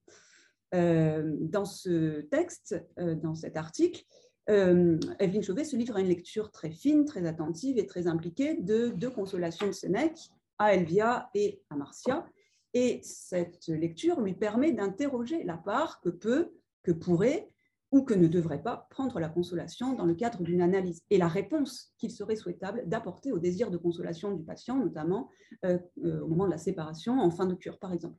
[0.73, 4.05] dans ce texte, dans cet article,
[4.49, 8.55] euh, Evelyne Chauvet se livre à une lecture très fine, très attentive et très impliquée
[8.55, 10.19] de deux consolations de Sénèque,
[10.59, 12.27] à Elvia et à Marcia.
[12.75, 17.51] Et cette lecture lui permet d'interroger la part que peut, que pourrait
[17.91, 21.29] ou que ne devrait pas prendre la consolation dans le cadre d'une analyse et la
[21.29, 25.31] réponse qu'il serait souhaitable d'apporter au désir de consolation du patient, notamment
[25.65, 28.19] euh, euh, au moment de la séparation en fin de cure, par exemple.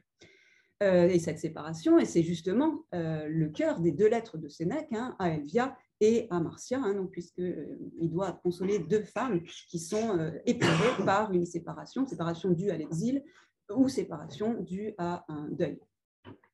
[0.82, 5.30] et cette séparation, et c'est justement le cœur des deux lettres de Sénèque, hein, à
[5.30, 11.04] Elvia et à Marcia, hein, puisqu'il euh, doit consoler deux femmes qui sont euh, éprouvées
[11.06, 13.24] par une séparation, séparation due à l'exil
[13.74, 15.80] ou séparation due à un deuil.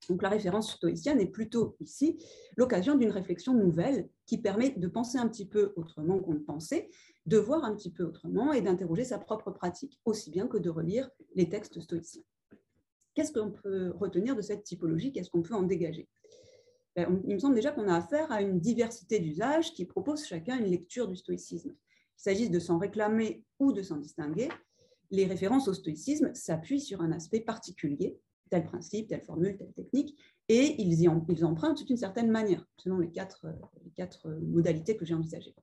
[0.10, 2.18] Donc la référence stoïcienne est plutôt ici
[2.58, 6.90] l'occasion d'une réflexion nouvelle qui permet de penser un petit peu autrement qu'on ne pensait,
[7.26, 10.70] de voir un petit peu autrement et d'interroger sa propre pratique, aussi bien que de
[10.70, 12.22] relire les textes stoïciens.
[13.16, 15.12] Qu'est-ce qu'on peut retenir de cette typologie?
[15.12, 16.08] Qu'est-ce qu'on peut en dégager?
[16.96, 20.58] Ben, il me semble déjà qu'on a affaire à une diversité d'usages qui proposent chacun
[20.58, 21.70] une lecture du stoïcisme.
[21.70, 24.50] Qu'il s'agisse de s'en réclamer ou de s'en distinguer,
[25.12, 28.18] les références au stoïcisme s'appuient sur un aspect particulier,
[28.50, 33.00] tel principe, telle formule, telle technique, et ils, y ils empruntent d'une certaine manière, selon
[33.00, 33.48] les quatre,
[33.84, 35.56] les quatre modalités que j'ai envisagées.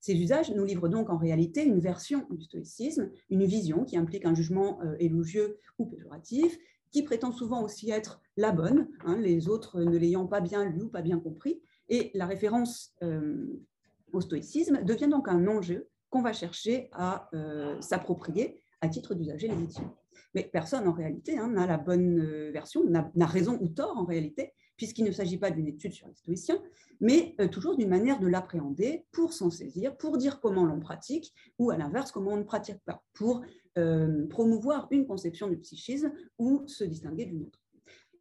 [0.00, 4.24] Ces usages nous livrent donc en réalité une version du stoïcisme, une vision qui implique
[4.24, 6.58] un jugement euh, élogieux ou péjoratif,
[6.92, 10.82] qui prétend souvent aussi être la bonne, hein, les autres ne l'ayant pas bien lu
[10.82, 11.60] ou pas bien compris.
[11.88, 13.46] Et la référence euh,
[14.12, 19.48] au stoïcisme devient donc un enjeu qu'on va chercher à euh, s'approprier à titre d'usager
[19.48, 19.90] légitime.
[20.34, 24.04] Mais personne en réalité hein, n'a la bonne euh, version, n'a raison ou tort en
[24.04, 26.60] réalité, puisqu'il ne s'agit pas d'une étude sur les stoïciens,
[27.00, 31.70] mais toujours d'une manière de l'appréhender pour s'en saisir, pour dire comment l'on pratique, ou
[31.70, 33.42] à l'inverse, comment on ne pratique pas, pour
[33.78, 37.58] euh, promouvoir une conception du psychisme ou se distinguer d'une autre.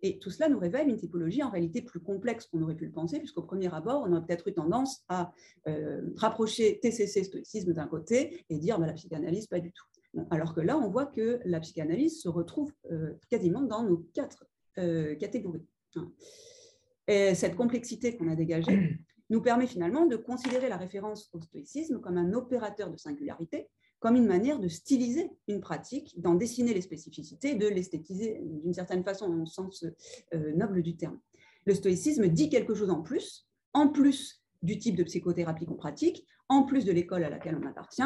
[0.03, 2.91] Et tout cela nous révèle une typologie en réalité plus complexe qu'on aurait pu le
[2.91, 5.31] penser, puisqu'au premier abord, on aurait peut-être eu tendance à
[5.67, 9.85] euh, rapprocher TCC, stoïcisme d'un côté, et dire bah, la psychanalyse, pas du tout.
[10.31, 12.73] alors que là, on voit que la psychanalyse se retrouve
[13.29, 14.47] quasiment dans nos quatre
[15.19, 15.67] catégories.
[15.95, 16.11] Hein.
[17.07, 18.97] Et cette complexité qu'on a dégagée
[19.29, 23.69] nous permet finalement de considérer la référence au stoïcisme comme un opérateur de singularité,
[24.01, 29.03] comme une manière de styliser une pratique, d'en dessiner les spécificités, de l'esthétiser d'une certaine
[29.03, 29.85] façon, le sens
[30.33, 31.19] euh, noble du terme.
[31.65, 36.25] Le stoïcisme dit quelque chose en plus, en plus du type de psychothérapie qu'on pratique,
[36.49, 38.01] en plus de l'école à laquelle on appartient,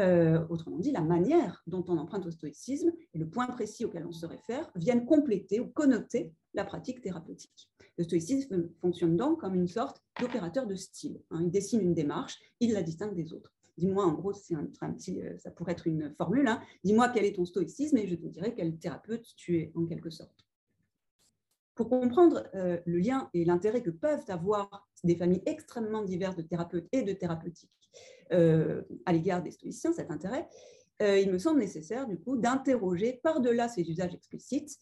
[0.00, 4.06] euh, autrement dit, la manière dont on emprunte au stoïcisme et le point précis auquel
[4.06, 7.70] on se réfère viennent compléter ou connoter la pratique thérapeutique.
[7.96, 11.20] Le stoïcisme fonctionne donc comme une sorte d'opérateur de style.
[11.30, 11.42] Hein.
[11.44, 13.52] Il dessine une démarche, il la distingue des autres.
[13.78, 16.48] Dis-moi, en gros, c'est un, petit, euh, ça pourrait être une formule.
[16.48, 16.60] Hein.
[16.82, 20.10] Dis-moi quel est ton stoïcisme et je te dirai quel thérapeute tu es en quelque
[20.10, 20.44] sorte.
[21.76, 26.42] Pour comprendre euh, le lien et l'intérêt que peuvent avoir des familles extrêmement diverses de
[26.42, 27.70] thérapeutes et de thérapeutiques
[28.32, 30.48] euh, à l'égard des stoïciens, cet intérêt,
[31.00, 34.80] il me semble nécessaire du coup d'interroger par-delà ces usages explicites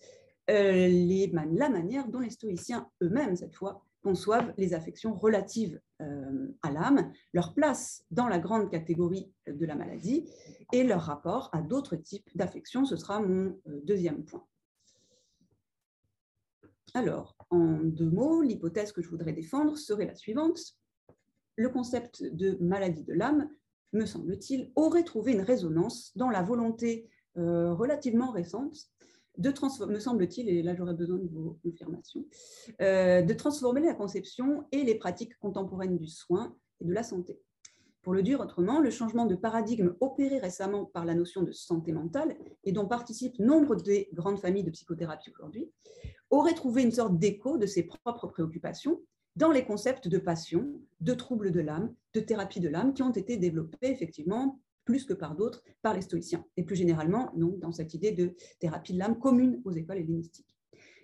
[0.49, 7.13] la manière dont les stoïciens eux-mêmes, cette fois, conçoivent les affections relatives euh, à l'âme,
[7.33, 10.31] leur place dans la grande catégorie de la maladie
[10.73, 12.85] et leur rapport à d'autres types d'affections.
[12.85, 14.47] Ce sera mon euh, deuxième point.
[16.95, 20.61] Alors, en deux mots, l'hypothèse que je voudrais défendre serait la suivante.
[21.57, 23.51] Le concept de maladie de l'âme,
[23.93, 28.89] me semble-t-il, aurait trouvé une résonance dans la volonté relativement récente
[29.39, 32.25] de transformer, me semble-t-il, et là j'aurais besoin de vos confirmations,
[32.81, 37.41] euh, de transformer la conception et les pratiques contemporaines du soin et de la santé.
[38.03, 41.91] Pour le dire autrement, le changement de paradigme opéré récemment par la notion de santé
[41.93, 45.73] mentale et dont participent nombre des grandes familles de psychothérapie aujourd'hui,
[46.31, 49.01] aurait trouvé une sorte d'écho de ses propres préoccupations
[49.35, 53.11] dans les concepts de passion, de troubles de l'âme, de thérapie de l'âme qui ont
[53.11, 57.73] été développés effectivement plus que par d'autres, par les stoïciens, et plus généralement donc, dans
[57.73, 60.57] cette idée de thérapie de l'âme commune aux écoles hellénistiques.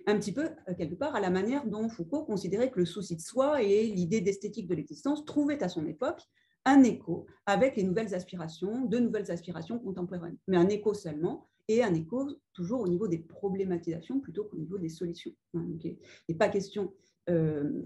[0.07, 3.17] Un petit peu, euh, quelque part, à la manière dont Foucault considérait que le souci
[3.17, 6.23] de soi et l'idée d'esthétique de l'existence trouvaient à son époque
[6.65, 11.83] un écho avec les nouvelles aspirations, de nouvelles aspirations contemporaines, mais un écho seulement, et
[11.83, 15.33] un écho toujours au niveau des problématisations plutôt qu'au niveau des solutions.
[15.55, 15.97] Hein, il
[16.29, 16.93] n'est pas question
[17.29, 17.85] euh,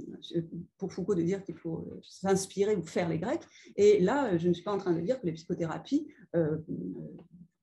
[0.79, 3.43] pour Foucault de dire qu'il faut euh, s'inspirer ou faire les Grecs.
[3.77, 6.57] Et là, je ne suis pas en train de dire que les psychothérapies euh,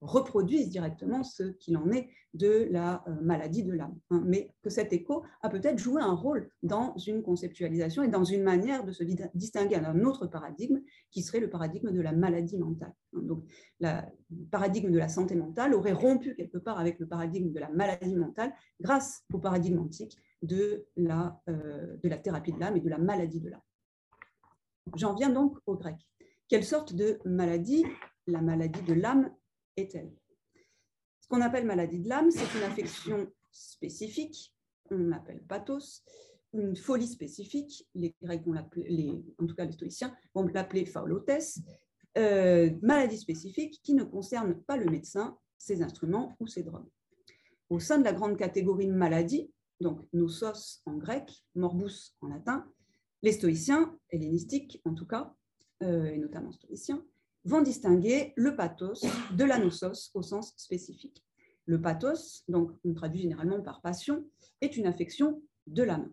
[0.02, 4.92] reproduisent directement ce qu'il en est de la maladie de l'âme, hein, mais que cet
[4.92, 9.04] écho a peut-être joué un rôle dans une conceptualisation et dans une manière de se
[9.36, 10.82] distinguer d'un autre paradigme
[11.12, 12.94] qui serait le paradigme de la maladie mentale.
[13.14, 13.22] Hein.
[13.22, 13.46] Donc,
[13.80, 14.02] le
[14.52, 18.16] paradigme de la santé mentale aurait rompu quelque part avec le paradigme de la maladie
[18.16, 22.90] mentale grâce au paradigme antique de la, euh, de la thérapie de l'âme et de
[22.90, 23.62] la maladie de l'âme.
[24.96, 25.96] J'en viens donc au grec.
[26.50, 27.86] Quelle sorte de maladie
[28.28, 29.34] la maladie de l'âme
[29.78, 30.14] est-elle?
[31.22, 34.54] Ce qu'on appelle maladie de l'âme, c'est une affection spécifique,
[34.92, 36.04] on l'appelle pathos,
[36.52, 41.32] une folie spécifique, les Grecs vont l'appeler, en tout cas les stoïciens vont l'appeler phaulotes,
[42.18, 46.90] euh, maladie spécifique qui ne concerne pas le médecin, ses instruments ou ses drogues.
[47.70, 52.66] Au sein de la grande catégorie de maladies, donc nosos en grec, morbus en latin,
[53.22, 55.36] les stoïciens, hellénistiques en tout cas,
[55.82, 57.04] euh, et notamment stoïciens,
[57.46, 59.04] vont distinguer le pathos
[59.36, 61.24] de la nosos au sens spécifique.
[61.66, 64.26] Le pathos, donc on traduit généralement par passion,
[64.62, 66.12] est une affection de l'âme.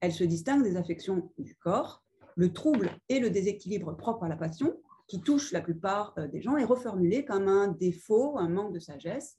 [0.00, 2.04] Elle se distingue des affections du corps.
[2.34, 6.40] Le trouble et le déséquilibre propre à la passion, qui touche la plupart euh, des
[6.40, 9.36] gens, est reformulé comme un défaut, un manque de sagesse,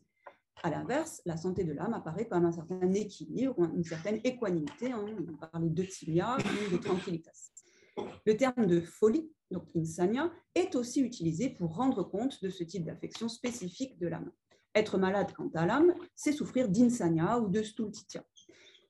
[0.61, 4.91] à l'inverse, la santé de l'âme apparaît comme un certain équilibre, une certaine équanimité.
[4.91, 5.05] Hein.
[5.27, 7.51] on parle de timia ou de tranquillitas.
[8.25, 12.85] Le terme de folie, donc insania, est aussi utilisé pour rendre compte de ce type
[12.85, 14.31] d'affection spécifique de l'âme.
[14.75, 18.25] Être malade quant à l'âme, c'est souffrir d'insania ou de stultitia.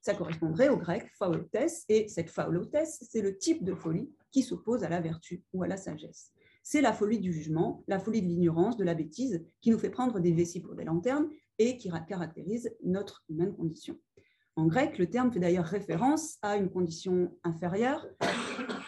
[0.01, 4.83] Ça correspondrait au grec faolotes, et cette faolotes, c'est le type de folie qui s'oppose
[4.83, 6.31] à la vertu ou à la sagesse.
[6.61, 9.89] C'est la folie du jugement, la folie de l'ignorance, de la bêtise, qui nous fait
[9.89, 13.97] prendre des vessies pour des lanternes et qui caractérise notre humaine condition.
[14.55, 18.05] En grec, le terme fait d'ailleurs référence à une condition inférieure,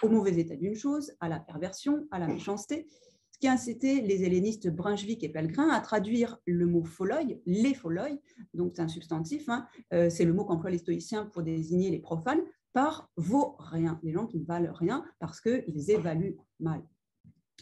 [0.03, 2.85] au mauvais état d'une chose, à la perversion, à la méchanceté.
[3.31, 7.73] ce qui a incité les hellénistes Brunswick et Pellegrin à traduire le mot foloi, les
[7.73, 8.09] foloi,
[8.53, 11.99] donc c'est un substantif, hein, euh, c'est le mot qu'emploient les stoïciens pour désigner les
[11.99, 16.83] profanes, par vaut rien, les gens qui ne valent rien parce qu'ils évaluent mal.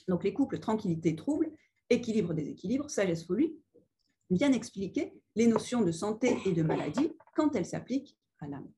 [0.08, 1.52] Donc les couples tranquillité-trouble,
[1.90, 3.56] équilibre-déséquilibre, sagesse-folie,
[4.30, 8.70] viennent expliquer les notions de santé et de maladie quand elles s'appliquent à l'âme.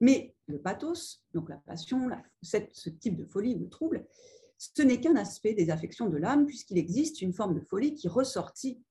[0.00, 2.08] Mais le pathos, donc la passion,
[2.42, 4.06] ce type de folie ou de trouble,
[4.58, 8.08] ce n'est qu'un aspect des affections de l'âme, puisqu'il existe une forme de folie qui,
[8.08, 8.82] ressortit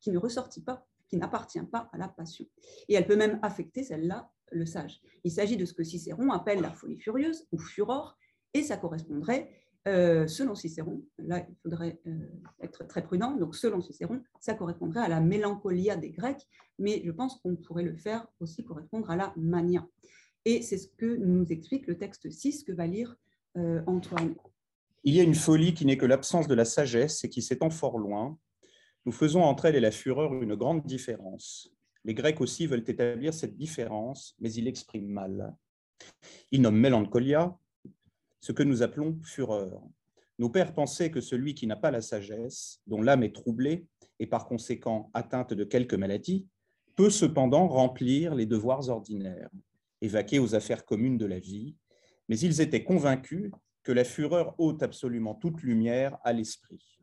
[0.00, 2.46] qui ne ressortit pas, qui n'appartient pas à la passion.
[2.88, 5.00] Et elle peut même affecter celle-là, le sage.
[5.24, 8.16] Il s'agit de ce que Cicéron appelle la folie furieuse ou furor,
[8.52, 9.50] et ça correspondrait,
[9.86, 12.26] euh, selon Cicéron, là il faudrait euh,
[12.62, 17.10] être très prudent, donc selon Cicéron, ça correspondrait à la mélancolia des Grecs, mais je
[17.10, 19.86] pense qu'on pourrait le faire aussi correspondre à la mania.
[20.46, 23.16] Et c'est ce que nous explique le texte 6 que va lire
[23.56, 24.34] euh, Antoine.
[25.04, 27.70] Il y a une folie qui n'est que l'absence de la sagesse et qui s'étend
[27.70, 28.38] fort loin.
[29.04, 31.70] Nous faisons entre elle et la fureur une grande différence.
[32.04, 35.54] Les Grecs aussi veulent établir cette différence, mais ils l'expriment mal.
[36.50, 37.58] Ils nomment mélancolia
[38.44, 39.80] ce que nous appelons fureur.
[40.38, 43.86] Nos pères pensaient que celui qui n'a pas la sagesse, dont l'âme est troublée
[44.18, 46.46] et par conséquent atteinte de quelque maladie,
[46.94, 49.48] peut cependant remplir les devoirs ordinaires,
[50.02, 51.74] évaquer aux affaires communes de la vie,
[52.28, 53.50] mais ils étaient convaincus
[53.82, 57.00] que la fureur ôte absolument toute lumière à l'esprit.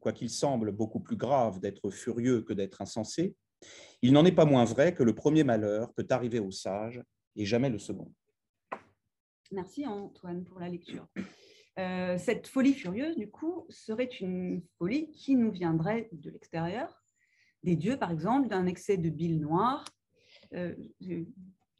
[0.00, 3.36] Quoiqu'il semble beaucoup plus grave d'être furieux que d'être insensé,
[4.00, 7.02] il n'en est pas moins vrai que le premier malheur peut arriver au sage
[7.36, 8.10] et jamais le second.
[9.50, 11.06] Merci Antoine pour la lecture.
[11.78, 17.02] Euh, cette folie furieuse, du coup, serait une folie qui nous viendrait de l'extérieur,
[17.62, 19.84] des dieux par exemple, d'un excès de bile noire.
[20.54, 20.74] Euh,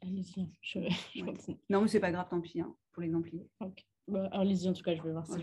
[0.01, 0.79] Allez-y, je,
[1.69, 3.49] Non, mais c'est pas grave, tant pis, hein, pour l'exemplier.
[4.07, 5.35] Bah, allez-y, en tout cas, je vais voir si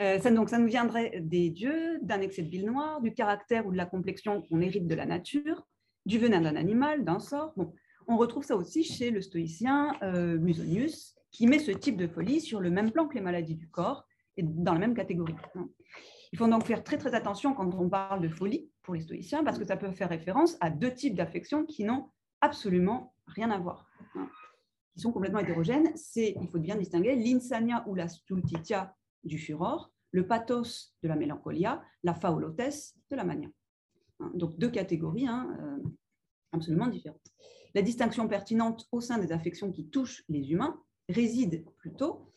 [0.00, 3.66] euh, ça, donc, ça nous viendrait des dieux, d'un excès de bile noire, du caractère
[3.66, 5.66] ou de la complexion qu'on hérite de la nature,
[6.06, 7.52] du venin d'un animal, d'un sort.
[7.56, 7.74] Bon,
[8.06, 12.40] on retrouve ça aussi chez le stoïcien euh, Musonius, qui met ce type de folie
[12.40, 15.36] sur le même plan que les maladies du corps et dans la même catégorie.
[16.32, 19.44] Il faut donc faire très très attention quand on parle de folie pour les stoïciens,
[19.44, 22.10] parce que ça peut faire référence à deux types d'affections qui n'ont
[22.40, 23.86] absolument rien à voir
[24.98, 30.26] sont complètement hétérogènes, c'est, il faut bien distinguer, l'insania ou la stultitia du furor, le
[30.26, 33.48] pathos de la mélancolia, la faulotes de la mania.
[34.34, 35.88] Donc deux catégories hein, euh,
[36.52, 37.32] absolument différentes.
[37.74, 42.28] La distinction pertinente au sein des affections qui touchent les humains réside plutôt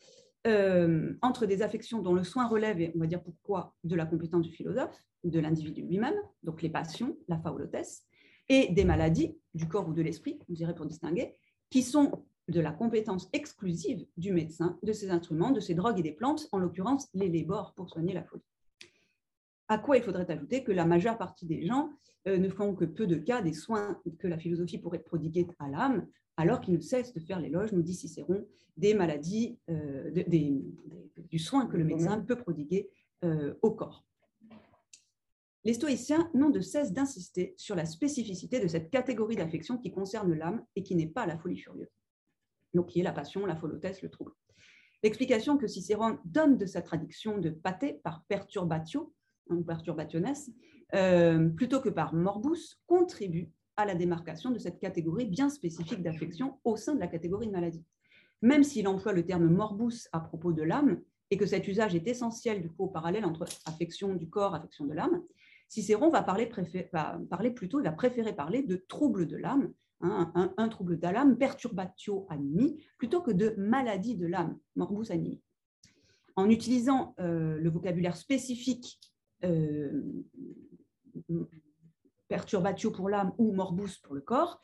[0.46, 4.06] euh, entre des affections dont le soin relève, et on va dire pourquoi, de la
[4.06, 8.04] compétence du philosophe, de l'individu lui-même, donc les passions, la faulotes,
[8.48, 11.36] et des maladies du corps ou de l'esprit, on dirait pour distinguer,
[11.70, 16.02] qui sont de la compétence exclusive du médecin, de ses instruments, de ses drogues et
[16.02, 18.42] des plantes, en l'occurrence les lébores pour soigner la folie.
[19.68, 21.90] À quoi il faudrait ajouter que la majeure partie des gens
[22.26, 25.68] euh, ne font que peu de cas des soins que la philosophie pourrait prodiguer à
[25.68, 30.10] l'âme, alors qu'ils ne cessent de faire l'éloge, nous dit Cicéron, des maladies, euh,
[31.16, 32.90] du soin que le médecin peut prodiguer
[33.24, 34.04] euh, au corps.
[35.64, 40.32] Les stoïciens n'ont de cesse d'insister sur la spécificité de cette catégorie d'affection qui concerne
[40.34, 41.92] l'âme et qui n'est pas la folie furieuse
[42.74, 44.32] donc qui est la passion, la folotesse, le trouble.
[45.02, 49.12] L'explication que Cicéron donne de sa traduction de pathé par perturbatio,
[49.50, 50.34] hein, ou perturbationes,
[50.94, 56.58] euh, plutôt que par morbus, contribue à la démarcation de cette catégorie bien spécifique d'affection
[56.64, 57.84] au sein de la catégorie de maladie.
[58.42, 62.06] Même s'il emploie le terme morbus à propos de l'âme, et que cet usage est
[62.06, 65.22] essentiel du coup au parallèle entre affection du corps, affection de l'âme,
[65.68, 66.50] Cicéron va parler,
[66.92, 69.72] va parler plutôt, il va préférer parler de trouble de l'âme,
[70.04, 75.40] Hein, un, trouble de l'âme, perturbatio animi, plutôt que de maladie de l'âme, morbus animi.
[76.34, 78.98] En utilisant euh, le vocabulaire spécifique
[79.44, 80.02] euh,
[82.32, 84.62] perturbatio pour l'âme ou morbus pour le corps,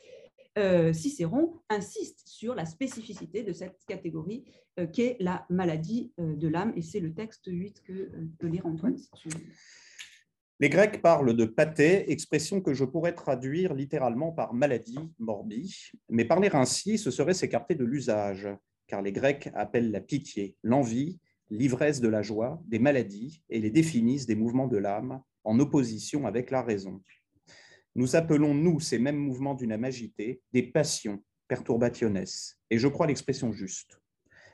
[0.57, 4.45] euh, Cicéron insiste sur la spécificité de cette catégorie
[4.93, 8.97] qu'est la maladie de l'âme, et c'est le texte 8 que peut lire Antoine.
[10.61, 16.24] Les Grecs parlent de pathé, expression que je pourrais traduire littéralement par maladie, morbi, mais
[16.24, 18.49] parler ainsi, ce serait s'écarter de l'usage,
[18.86, 21.20] car les Grecs appellent la pitié, l'envie,
[21.51, 26.26] l'ivresse de la joie, des maladies, et les définissent des mouvements de l'âme en opposition
[26.26, 27.01] avec la raison.
[27.99, 32.22] Nous appelons, nous, ces mêmes mouvements d'une âme agitée, des passions, perturbationes,
[32.70, 34.01] et je crois l'expression juste.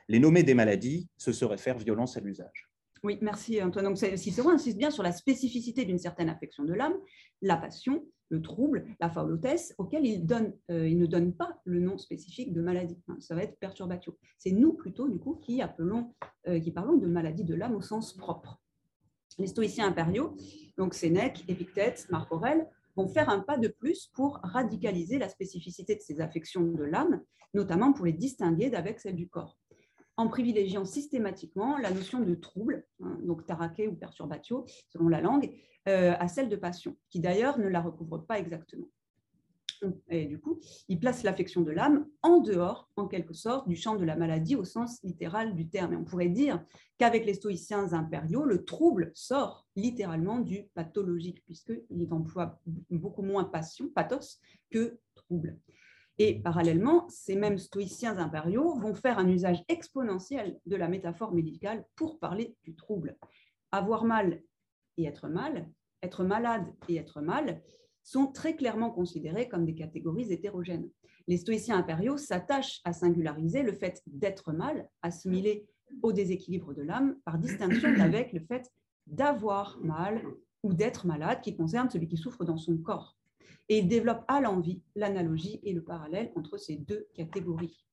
[0.07, 2.71] Les nommer des maladies, ce serait faire violence à l'usage.
[3.03, 3.85] Oui, merci Antoine.
[3.85, 6.95] Donc Cicéron insiste bien sur la spécificité d'une certaine affection de l'âme,
[7.43, 10.05] la passion, le trouble, la faulotesse, auquel
[10.71, 12.99] euh, il ne donne pas le nom spécifique de maladie.
[13.09, 13.17] Hein.
[13.19, 14.17] ça va être perturbation.
[14.39, 16.15] C'est nous plutôt, du coup, qui, appelons,
[16.47, 18.59] euh, qui parlons de maladie de l'âme au sens propre.
[19.37, 20.35] Les stoïciens impériaux,
[20.79, 25.95] donc Sénèque, Épictète, Marc Aurèle, vont faire un pas de plus pour radicaliser la spécificité
[25.95, 27.21] de ces affections de l'âme,
[27.53, 29.57] notamment pour les distinguer d'avec celles du corps,
[30.17, 35.51] en privilégiant systématiquement la notion de trouble, hein, donc taraké ou perturbatio, selon la langue,
[35.87, 38.87] euh, à celle de passion, qui d'ailleurs ne la recouvre pas exactement.
[40.09, 43.95] Et du coup, il place l'affection de l'âme en dehors, en quelque sorte, du champ
[43.95, 45.93] de la maladie au sens littéral du terme.
[45.93, 46.63] Et on pourrait dire
[46.97, 52.59] qu'avec les stoïciens impériaux, le trouble sort littéralement du pathologique, puisqu'il emploie
[52.89, 55.59] beaucoup moins passion, pathos, que trouble.
[56.17, 61.85] Et parallèlement, ces mêmes stoïciens impériaux vont faire un usage exponentiel de la métaphore médicale
[61.95, 63.17] pour parler du trouble.
[63.71, 64.41] Avoir mal
[64.97, 65.69] et être mal,
[66.01, 67.61] être malade et être mal,
[68.05, 70.89] sont très clairement considérés comme des catégories hétérogènes.
[71.27, 75.65] Les stoïciens impériaux s'attachent à singulariser le fait d'être mal, assimilé
[76.03, 78.71] au déséquilibre de l'âme, par distinction avec le fait
[79.07, 80.23] d'avoir mal
[80.63, 83.17] ou d'être malade, qui concerne celui qui souffre dans son corps.
[83.69, 87.85] Et ils développent à l'envie l'analogie et le parallèle entre ces deux catégories.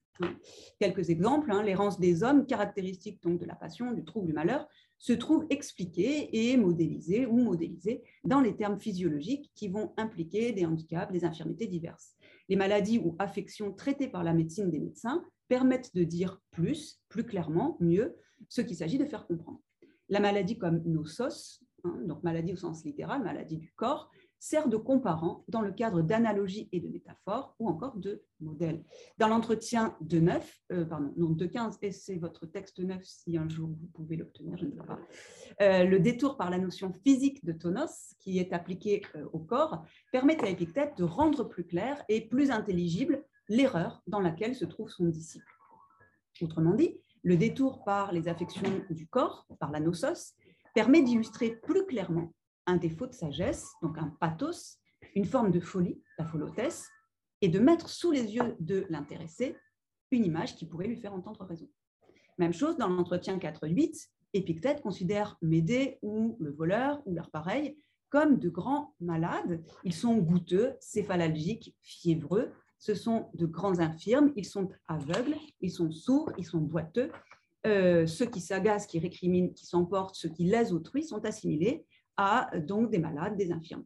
[0.79, 4.67] Quelques exemples, hein, l'errance des hommes, caractéristique donc de la passion, du trouble, du malheur,
[4.99, 10.65] se trouve expliqué et modélisé ou modélisé dans les termes physiologiques qui vont impliquer des
[10.65, 12.15] handicaps, des infirmités diverses.
[12.49, 17.25] Les maladies ou affections traitées par la médecine des médecins permettent de dire plus, plus
[17.25, 18.17] clairement, mieux,
[18.49, 19.61] ce qu'il s'agit de faire comprendre.
[20.09, 24.11] La maladie comme nosos, hein, donc maladie au sens littéral, maladie du corps,
[24.43, 28.83] sert de comparant dans le cadre d'analogies et de métaphores ou encore de modèles.
[29.19, 33.39] Dans l'entretien de 9, euh, pardon, non, de 15, et c'est votre texte 9 si
[33.39, 34.99] un jour vous pouvez l'obtenir, je ne sais pas,
[35.61, 39.85] euh, le détour par la notion physique de tonos qui est appliquée euh, au corps
[40.11, 44.91] permet à Épictète de rendre plus clair et plus intelligible l'erreur dans laquelle se trouve
[44.91, 45.47] son disciple.
[46.41, 50.35] Autrement dit, le détour par les affections du corps, par la nosos,
[50.75, 52.33] permet d'illustrer plus clairement
[52.67, 54.79] un défaut de sagesse, donc un pathos,
[55.15, 56.89] une forme de folie, la folotesse,
[57.41, 59.57] et de mettre sous les yeux de l'intéressé
[60.13, 61.69] une image qui pourrait lui faire entendre raison.
[62.39, 67.77] Même chose dans l'entretien 4-8, Épictète considère Médée ou le voleur ou leur pareil
[68.09, 69.63] comme de grands malades.
[69.85, 72.53] Ils sont goûteux, céphalalgiques, fiévreux.
[72.79, 74.33] Ce sont de grands infirmes.
[74.37, 77.11] Ils sont aveugles, ils sont sourds, ils sont boiteux.
[77.67, 81.87] Euh, ceux qui s'agacent, qui récriminent, qui s'emportent, ceux qui lèsent autrui sont assimilés
[82.17, 83.85] à donc des malades, des infirmes.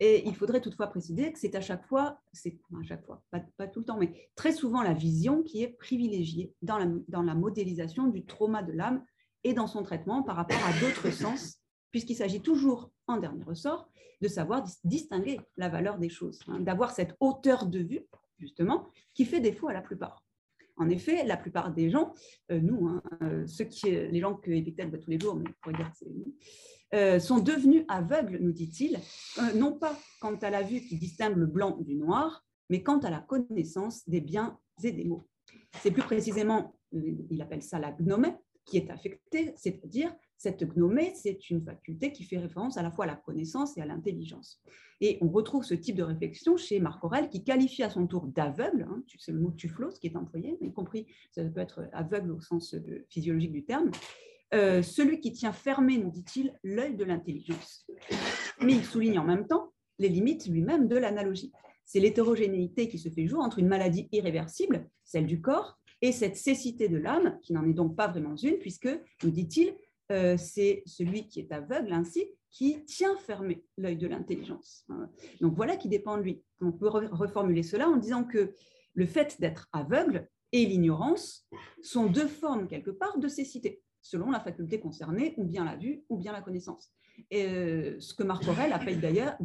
[0.00, 3.68] Et il faudrait toutefois préciser que c'est à chaque fois, c'est à chaque fois, pas,
[3.68, 7.34] tout le temps, mais très souvent la vision qui est privilégiée dans la, dans la
[7.34, 9.04] modélisation du trauma de l'âme
[9.44, 11.58] et dans son traitement par rapport à d'autres sens,
[11.92, 13.88] puisqu'il s'agit toujours, en dernier ressort,
[14.20, 18.04] de savoir distinguer la valeur des choses, hein, d'avoir cette hauteur de vue,
[18.38, 20.24] justement, qui fait défaut à la plupart.
[20.76, 22.14] En effet, la plupart des gens,
[22.50, 25.44] euh, nous, hein, euh, ceux qui, les gens que Épictète voit tous les jours, mais
[25.48, 26.34] on pourrait dire que c'est nous,
[26.94, 29.00] euh, sont devenus aveugles, nous dit-il,
[29.38, 32.98] euh, non pas quant à la vue qui distingue le blanc du noir, mais quant
[32.98, 35.26] à la connaissance des biens et des maux.
[35.82, 38.34] C'est plus précisément, euh, il appelle ça la gnomée,
[38.64, 43.06] qui est affectée, c'est-à-dire cette gnomée, c'est une faculté qui fait référence à la fois
[43.06, 44.62] à la connaissance et à l'intelligence.
[45.00, 48.28] Et on retrouve ce type de réflexion chez Marc Aurèle, qui qualifie à son tour
[48.28, 52.30] d'aveugle, hein, c'est le mot tuflos qui est employé, y compris, ça peut être aveugle
[52.30, 52.76] au sens
[53.08, 53.90] physiologique du terme,
[54.52, 57.86] euh, celui qui tient fermé, nous dit-il, l'œil de l'intelligence.
[58.60, 61.52] Mais il souligne en même temps les limites lui-même de l'analogie.
[61.84, 66.36] C'est l'hétérogénéité qui se fait jour entre une maladie irréversible, celle du corps, et cette
[66.36, 68.88] cécité de l'âme, qui n'en est donc pas vraiment une, puisque,
[69.22, 69.74] nous dit-il,
[70.12, 74.86] euh, c'est celui qui est aveugle ainsi qui tient fermé l'œil de l'intelligence.
[75.40, 76.42] Donc voilà qui dépend de lui.
[76.60, 78.54] On peut reformuler cela en disant que
[78.94, 81.48] le fait d'être aveugle et l'ignorance
[81.82, 86.04] sont deux formes quelque part de cécité selon la faculté concernée, ou bien la vue,
[86.10, 86.92] ou bien la connaissance.
[87.30, 89.36] Et euh, ce que Marc Aurèle appelle d'ailleurs,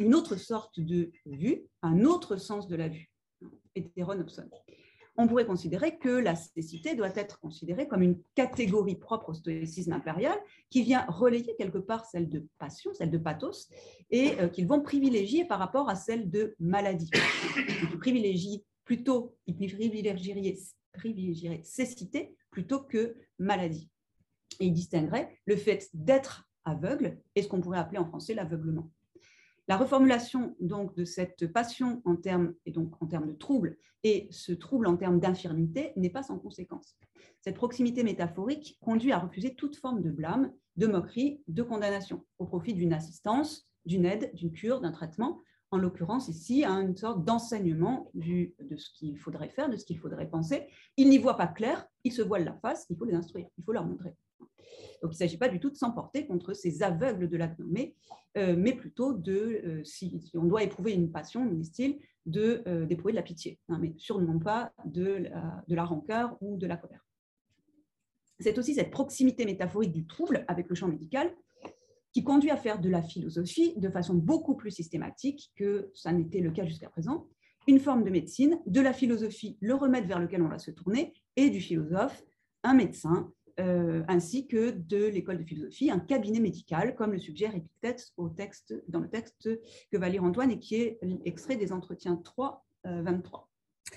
[0.00, 3.12] une autre sorte de vue, un autre sens de la vue,
[3.74, 4.48] hétéronopson.
[5.20, 9.92] On pourrait considérer que la cécité doit être considérée comme une catégorie propre au stoïcisme
[9.92, 10.38] impérial
[10.70, 13.68] qui vient relayer quelque part celle de passion, celle de pathos,
[14.10, 17.10] et euh, qu'ils vont privilégier par rapport à celle de maladie.
[17.92, 19.56] Ils privilégient plutôt, ils
[20.92, 23.90] privilégieraient, cécité plutôt que maladie.
[24.60, 28.90] Il distinguerait le fait d'être aveugle et ce qu'on pourrait appeler en français l'aveuglement.
[29.68, 34.28] La reformulation donc de cette passion en termes et donc en termes de trouble et
[34.30, 36.96] ce trouble en termes d'infirmité n'est pas sans conséquence.
[37.40, 42.46] Cette proximité métaphorique conduit à refuser toute forme de blâme, de moquerie, de condamnation au
[42.46, 47.24] profit d'une assistance, d'une aide, d'une cure, d'un traitement, en l'occurrence ici, à une sorte
[47.24, 50.66] d'enseignement de ce qu'il faudrait faire, de ce qu'il faudrait penser.
[50.96, 53.64] Ils n'y voient pas clair, ils se voilent la face, il faut les instruire, il
[53.64, 54.14] faut leur montrer.
[55.02, 57.94] Donc il ne s'agit pas du tout de s'emporter contre ces aveugles de l'agnomée,
[58.36, 63.16] euh, mais plutôt de, euh, si, on doit éprouver une passion, disent-ils, de, d'éprouver de
[63.16, 67.06] la pitié, hein, mais sûrement pas de la, de la rancœur ou de la colère.
[68.40, 71.34] C'est aussi cette proximité métaphorique du trouble avec le champ médical
[72.12, 76.40] qui conduit à faire de la philosophie de façon beaucoup plus systématique que ça n'était
[76.40, 77.26] le cas jusqu'à présent,
[77.66, 81.12] une forme de médecine, de la philosophie, le remède vers lequel on va se tourner,
[81.36, 82.24] et du philosophe,
[82.64, 83.30] un médecin,
[83.60, 88.28] euh, ainsi que de l'école de philosophie, un cabinet médical, comme le suggère Épictète au
[88.28, 89.50] texte, dans le texte
[89.90, 93.40] que va lire Antoine et qui est extrait des entretiens 3, 23.
[93.40, 93.96] Euh,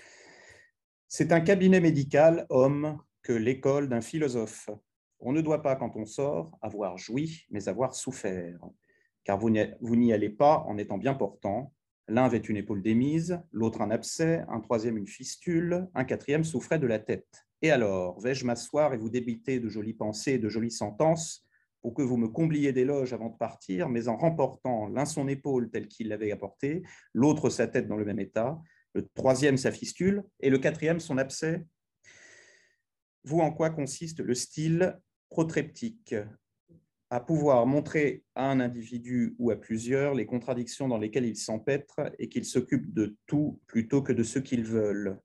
[1.08, 4.70] C'est un cabinet médical, homme, que l'école d'un philosophe.
[5.22, 8.60] On ne doit pas, quand on sort, avoir joui, mais avoir souffert,
[9.24, 11.74] car vous n'y allez pas en étant bien portant.
[12.08, 16.80] L'un avait une épaule démise, l'autre un abcès, un troisième une fistule, un quatrième souffrait
[16.80, 17.46] de la tête.
[17.62, 21.46] Et alors, vais-je m'asseoir et vous débiter de jolies pensées et de jolies sentences
[21.84, 25.70] pour que vous me combliez d'éloges avant de partir, mais en remportant l'un son épaule
[25.70, 26.82] telle qu'il l'avait apportée,
[27.14, 28.60] l'autre sa tête dans le même état,
[28.94, 31.64] le troisième sa fistule et le quatrième son abcès?
[33.24, 35.00] Vous, en quoi consiste le style
[35.32, 36.14] protreptique
[37.10, 42.12] à pouvoir montrer à un individu ou à plusieurs les contradictions dans lesquelles ils s'empêtrent
[42.20, 45.20] et qu'ils s'occupent de tout plutôt que de ce qu'ils veulent.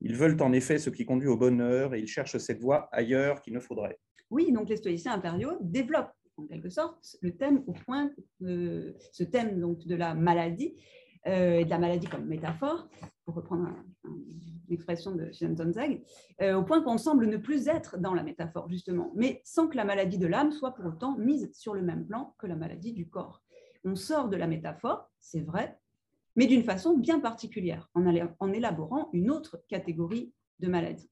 [0.00, 3.42] Ils veulent en effet ce qui conduit au bonheur et ils cherchent cette voie ailleurs
[3.42, 3.98] qu'il ne faudrait.
[4.30, 8.10] Oui, donc les stoïciens impériaux développent en quelque sorte le thème au point,
[8.40, 12.88] de, ce thème donc de la maladie euh, et de la maladie comme métaphore,
[13.24, 13.68] pour reprendre
[14.04, 16.02] une expression de Zag,
[16.40, 19.76] euh, au point qu'on semble ne plus être dans la métaphore, justement, mais sans que
[19.76, 22.92] la maladie de l'âme soit pour autant mise sur le même plan que la maladie
[22.92, 23.42] du corps.
[23.84, 25.78] On sort de la métaphore, c'est vrai,
[26.36, 31.10] mais d'une façon bien particulière, en, élaborant une autre catégorie de maladie.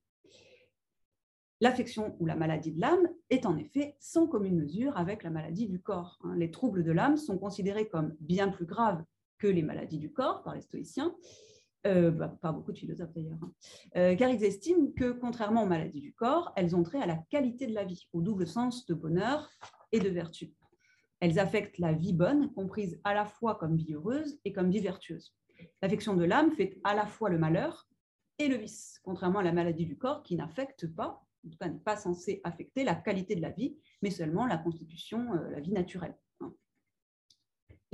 [1.60, 5.66] L'affection ou la maladie de l'âme est en effet sans commune mesure avec la maladie
[5.66, 6.18] du corps.
[6.24, 6.34] Hein.
[6.36, 9.02] Les troubles de l'âme sont considérés comme bien plus graves
[9.38, 11.14] que les maladies du corps par les stoïciens,
[11.86, 13.52] euh, bah, pas beaucoup de philosophes d'ailleurs, hein.
[13.96, 17.18] euh, car ils estiment que contrairement aux maladies du corps, elles ont trait à la
[17.28, 19.50] qualité de la vie, au double sens de bonheur
[19.92, 20.54] et de vertu.
[21.20, 24.80] Elles affectent la vie bonne, comprise à la fois comme vie heureuse et comme vie
[24.80, 25.34] vertueuse.
[25.82, 27.86] L'affection de l'âme fait à la fois le malheur
[28.38, 31.68] et le vice, contrairement à la maladie du corps qui n'affecte pas, en tout cas
[31.68, 35.60] n'est pas censée affecter la qualité de la vie, mais seulement la constitution, euh, la
[35.60, 36.16] vie naturelle.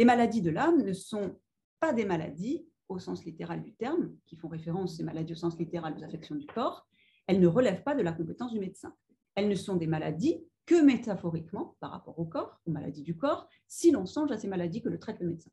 [0.01, 1.37] Les maladies de l'âme ne sont
[1.79, 5.59] pas des maladies au sens littéral du terme, qui font référence, ces maladies au sens
[5.59, 6.89] littéral aux affections du corps,
[7.27, 8.95] elles ne relèvent pas de la compétence du médecin.
[9.35, 13.47] Elles ne sont des maladies que métaphoriquement par rapport au corps, aux maladies du corps,
[13.69, 15.51] si l'on songe à ces maladies que le traite le médecin.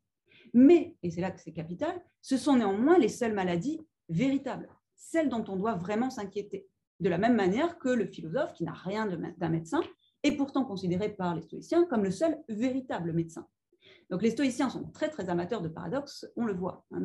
[0.54, 5.28] Mais, et c'est là que c'est capital, ce sont néanmoins les seules maladies véritables, celles
[5.28, 6.66] dont on doit vraiment s'inquiéter.
[7.00, 9.82] De la même manière que le philosophe, qui n'a rien d'un médecin,
[10.22, 13.46] est pourtant considéré par les stoïciens comme le seul véritable médecin.
[14.10, 16.86] Donc les stoïciens sont très amateurs de paradoxes, on le voit.
[16.92, 17.04] Hein.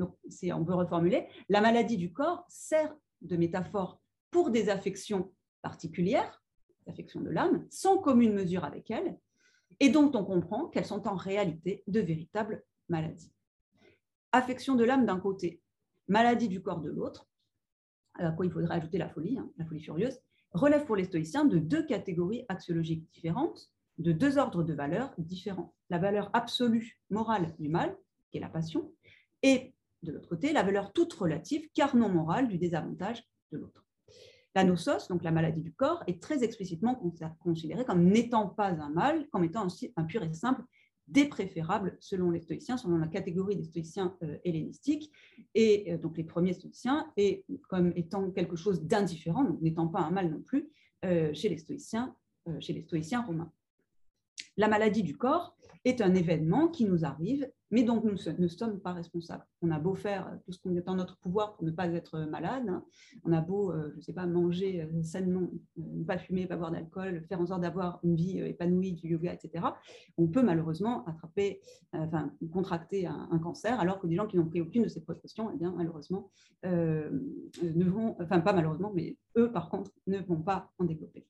[0.54, 4.02] on peut reformuler, la maladie du corps sert de métaphore
[4.32, 6.42] pour des affections particulières,
[6.88, 9.18] affections de l'âme, sans commune mesure avec elles,
[9.80, 13.34] et dont on comprend qu'elles sont en réalité de véritables maladies.
[14.32, 15.62] Affection de l'âme d'un côté,
[16.08, 17.28] maladie du corps de l'autre,
[18.16, 20.20] à quoi il faudrait ajouter la folie, hein, la folie furieuse,
[20.52, 25.74] relève pour les stoïciens de deux catégories axiologiques différentes, de deux ordres de valeurs différents.
[25.90, 27.96] La valeur absolue morale du mal,
[28.32, 28.92] qui est la passion,
[29.42, 29.74] et
[30.04, 33.86] de l'autre côté, la valeur toute relative, car non morale, du désavantage de l'autre.
[34.56, 37.02] La nosos, donc la maladie du corps, est très explicitement
[37.40, 40.64] considérée comme n'étant pas un mal, comme étant un pur et simple
[41.08, 45.12] dépréférable selon les stoïciens, selon la catégorie des stoïciens euh, hellénistiques,
[45.54, 50.00] et euh, donc les premiers stoïciens, et comme étant quelque chose d'indifférent, donc n'étant pas
[50.00, 50.70] un mal non plus,
[51.04, 52.16] euh, chez les stoïciens
[53.26, 53.52] romains.
[54.58, 58.80] La maladie du corps est un événement qui nous arrive, mais dont nous ne sommes
[58.80, 59.46] pas responsables.
[59.64, 62.20] On a beau faire tout ce qu'on est en notre pouvoir pour ne pas être
[62.20, 62.70] malade,
[63.24, 65.50] on a beau, euh, je ne sais pas, manger euh, sainement,
[65.80, 69.10] euh, ne pas fumer, pas boire d'alcool, faire en sorte d'avoir une vie épanouie, du
[69.10, 69.66] yoga, etc.
[70.18, 71.60] On peut malheureusement attraper,
[71.92, 75.50] enfin, contracter un, cancer, alors que des gens qui n'ont pris aucune de ces précautions,
[75.52, 76.30] eh bien, malheureusement,
[76.64, 81.26] ne vont, enfin, pas malheureusement, mais eux, par contre, ne vont pas en développer.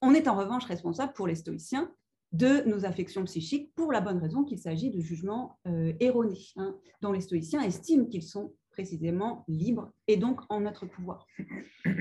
[0.00, 1.90] On est en revanche responsable pour les stoïciens
[2.32, 6.76] de nos affections psychiques pour la bonne raison qu'il s'agit de jugements euh, erronés, hein,
[7.02, 11.26] dont les stoïciens estiment qu'ils sont précisément libres et donc en notre pouvoir.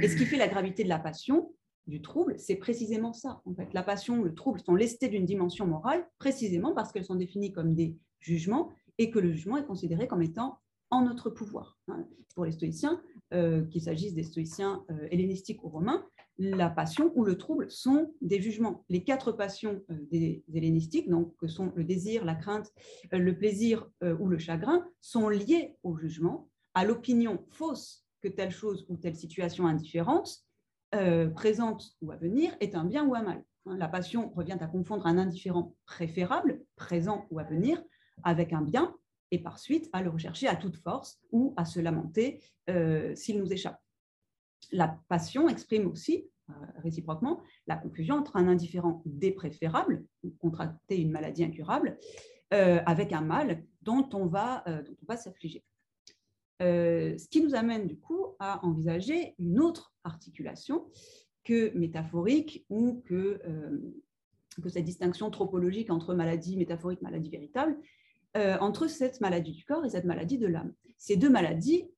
[0.01, 1.51] Et ce qui fait la gravité de la passion,
[1.89, 3.41] du trouble, c'est précisément ça.
[3.45, 7.15] En fait, la passion, le trouble sont lestés d'une dimension morale, précisément parce qu'elles sont
[7.15, 10.59] définies comme des jugements et que le jugement est considéré comme étant
[10.91, 11.77] en notre pouvoir.
[11.87, 12.05] Hein.
[12.35, 13.01] Pour les stoïciens,
[13.33, 16.05] euh, qu'il s'agisse des stoïciens euh, hellénistiques ou romains,
[16.39, 18.85] la passion ou le trouble sont des jugements.
[18.87, 22.71] Les quatre passions euh, des hellénistiques, donc que sont le désir, la crainte,
[23.13, 28.29] euh, le plaisir euh, ou le chagrin, sont liés au jugement, à l'opinion fausse que
[28.29, 30.45] telle chose ou telle situation indifférente,
[31.35, 33.43] présente ou à venir, est un bien ou un mal.
[33.67, 37.81] Hein, la passion revient à confondre un indifférent préférable, présent ou à venir,
[38.23, 38.95] avec un bien,
[39.29, 42.41] et par suite à le rechercher à toute force ou à se lamenter
[43.15, 43.79] s'il nous échappe
[44.71, 46.53] la passion exprime aussi euh,
[46.83, 50.05] réciproquement la confusion entre un indifférent dépréférable,
[50.39, 51.97] contracter une maladie incurable,
[52.53, 55.63] euh, avec un mal dont on va, euh, va s'affliger.
[56.59, 60.89] ce qui nous amène du coup à envisager une autre articulation
[61.43, 63.39] que métaphorique ou que,
[64.61, 67.77] que cette distinction tropologique entre maladie métaphorique, maladie véritable,
[68.35, 70.73] entre cette maladie du corps et cette maladie de l'âme.
[70.97, 71.89] Ces deux maladies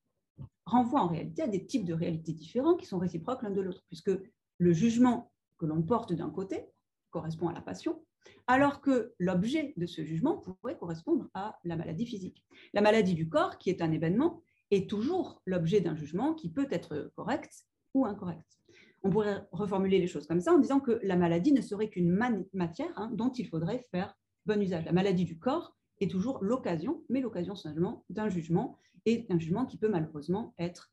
[0.65, 3.83] renvoie en réalité à des types de réalités différents qui sont réciproques l'un de l'autre,
[3.87, 4.11] puisque
[4.57, 6.65] le jugement que l'on porte d'un côté
[7.09, 8.03] correspond à la passion,
[8.47, 12.43] alors que l'objet de ce jugement pourrait correspondre à la maladie physique.
[12.73, 14.41] La maladie du corps, qui est un événement,
[14.71, 18.59] est toujours l'objet d'un jugement qui peut être correct ou incorrect.
[19.03, 22.11] On pourrait reformuler les choses comme ça en disant que la maladie ne serait qu'une
[22.53, 24.85] matière hein, dont il faudrait faire bon usage.
[24.85, 29.65] La maladie du corps est toujours l'occasion, mais l'occasion seulement d'un jugement et un jugement
[29.65, 30.91] qui peut malheureusement être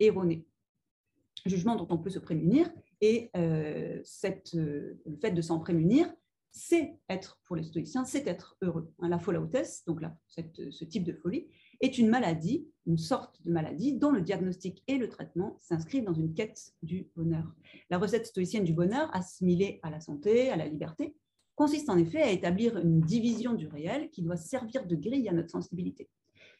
[0.00, 0.46] erroné.
[1.46, 6.12] Jugement dont on peut se prémunir et euh, cette, euh, le fait de s'en prémunir,
[6.50, 8.92] c'est être, pour les stoïciens, c'est être heureux.
[8.98, 11.46] Hein, la folautesse, donc là, ce type de folie,
[11.80, 16.14] est une maladie, une sorte de maladie dont le diagnostic et le traitement s'inscrivent dans
[16.14, 17.54] une quête du bonheur.
[17.90, 21.14] La recette stoïcienne du bonheur, assimilée à la santé, à la liberté,
[21.54, 25.32] consiste en effet à établir une division du réel qui doit servir de grille à
[25.32, 26.08] notre sensibilité.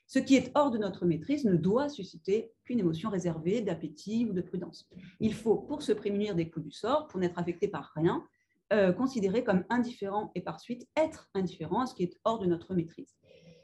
[0.08, 4.32] Ce qui est hors de notre maîtrise ne doit susciter qu'une émotion réservée d'appétit ou
[4.32, 4.88] de prudence.
[5.20, 8.24] Il faut, pour se prémunir des coups du sort, pour n'être affecté par rien,
[8.72, 12.46] euh, considérer comme indifférent et par suite être indifférent à ce qui est hors de
[12.46, 13.18] notre maîtrise.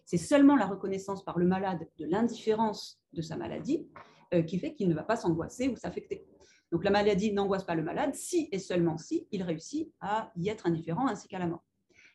[0.04, 3.88] C'est seulement la reconnaissance par le malade de l'indifférence de sa maladie
[4.34, 6.26] euh, qui fait qu'il ne va pas s'angoisser ou s'affecter.
[6.72, 10.50] Donc la maladie n'angoisse pas le malade si et seulement si il réussit à y
[10.50, 11.64] être indifférent ainsi qu'à la mort.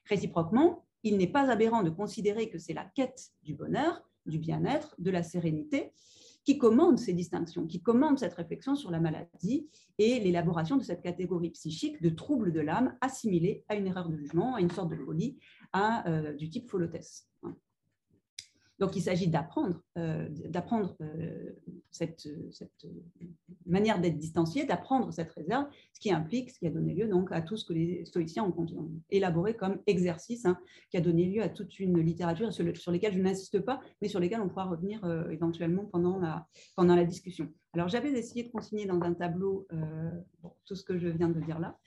[0.06, 4.96] Réciproquement, il n'est pas aberrant de considérer que c'est la quête du bonheur du bien-être,
[4.98, 5.92] de la sérénité,
[6.46, 11.02] qui commande ces distinctions, qui commande cette réflexion sur la maladie et l'élaboration de cette
[11.02, 14.90] catégorie psychique de troubles de l'âme assimilés à une erreur de jugement, à une sorte
[14.90, 15.38] de folie,
[15.74, 17.30] à, euh, du type folotesse.
[18.80, 21.52] Donc, il s'agit d'apprendre, euh, d'apprendre euh,
[21.92, 22.28] cette,
[23.66, 27.32] manière d'être distancié, d'apprendre cette réserve, ce qui implique, ce qui a donné lieu donc
[27.32, 30.58] à tout ce que les stoïciens ont, élaboré comme exercice, hein,
[30.90, 34.08] qui a donné lieu à toute une littérature sur, sur lesquelles je n'insiste pas, mais
[34.08, 37.50] sur lesquelles on pourra revenir euh, éventuellement pendant la discussion.
[37.74, 39.68] Alors, j'avais essayé de consigner dans un tableau
[40.66, 41.78] tout ce que je viens de dire là.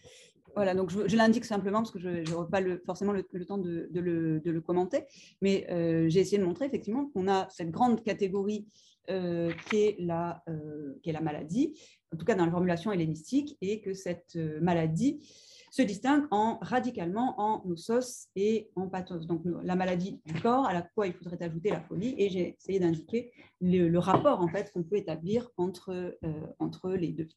[0.55, 4.61] Voilà, donc je, l'indique simplement parce que je n'aurai pas forcément le, temps de, le,
[4.61, 5.05] commenter,
[5.41, 8.67] mais euh, j'ai essayé de montrer effectivement qu'on a cette grande catégorie
[9.09, 11.79] euh, qui, est la, euh, qui est la maladie,
[12.13, 15.27] en tout cas dans la formulation hellénistique, et que cette maladie
[15.71, 19.27] se distingue en, radicalement en nosos et en pathos.
[19.27, 22.57] Donc la maladie du corps, à la quoi il faudrait ajouter la folie, et j'ai
[22.59, 23.33] essayé d'indiquer
[23.63, 27.29] le, rapport en fait qu'on peut établir entre les deux.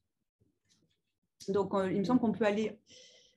[1.49, 2.79] Donc, il me semble qu'on peut aller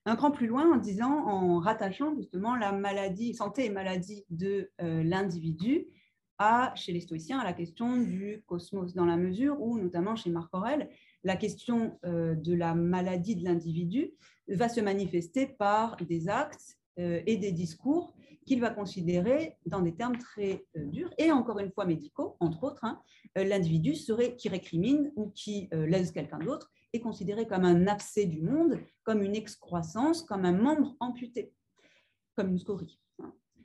[0.08, 4.70] un cran plus loin en disant, en rattachant justement la maladie, santé et maladie de
[4.80, 5.86] euh, l'individu
[6.38, 10.30] à, chez les stoïciens, à la question du cosmos, dans la mesure où, notamment chez
[10.30, 10.88] Marc Aurèle,
[11.24, 14.12] la question euh, de la maladie de l'individu
[14.48, 18.14] va se manifester par des actes euh, et des discours
[18.46, 22.82] qu'il va considérer dans des termes très durs et encore une fois médicaux, entre autres,
[22.82, 22.98] hein,
[23.36, 28.40] l'individu serait qui récrimine ou qui laisse quelqu'un d'autre est considéré comme un abcès du
[28.40, 31.52] monde, comme une excroissance, comme un membre amputé,
[32.36, 32.98] comme une scorie.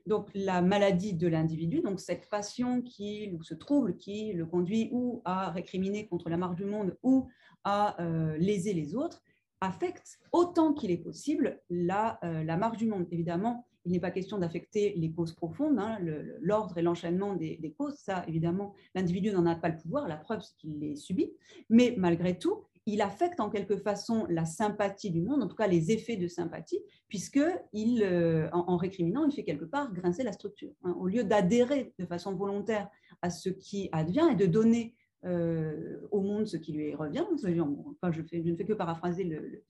[0.05, 4.89] Donc la maladie de l'individu, donc cette passion qui, ou ce trouble qui le conduit
[4.91, 7.29] ou à récriminer contre la marge du monde ou
[7.63, 9.21] à euh, léser les autres,
[9.61, 13.07] affecte autant qu'il est possible la, euh, la marge du monde.
[13.11, 15.99] Évidemment, il n'est pas question d'affecter les causes profondes, hein,
[16.41, 17.95] l'ordre et l'enchaînement des, des, causes.
[17.95, 20.07] Ça, évidemment, l'individu n'en a pas le pouvoir.
[20.07, 21.31] La preuve, c'est qu'il les subit.
[21.69, 25.67] Mais malgré tout, il affecte en quelque façon la sympathie du monde, en tout cas
[25.67, 30.71] les effets de sympathie, puisque euh, en, récriminant, il fait quelque part grincer la structure.
[30.83, 30.95] Hein.
[30.99, 32.89] Au lieu d'adhérer de façon volontaire
[33.21, 37.23] à ce qui advient et de donner euh, au monde ce qui lui revient.
[37.41, 39.63] Je, ne fais que paraphraser le,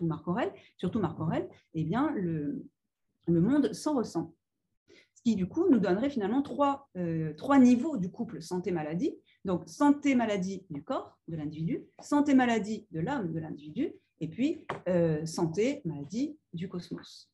[0.00, 2.66] ou Marc Aurèle, surtout Marc Aurèle, eh bien, le,
[3.28, 4.34] monde s'en ressent.
[4.88, 9.16] ce qui du coup nous donnerait finalement trois, euh, trois niveaux du couple santé-maladie.
[9.44, 16.38] Donc santé-maladie du corps de l'individu, santé-maladie de l'âme de l'individu, et puis euh, santé-maladie
[16.52, 17.30] du cosmos.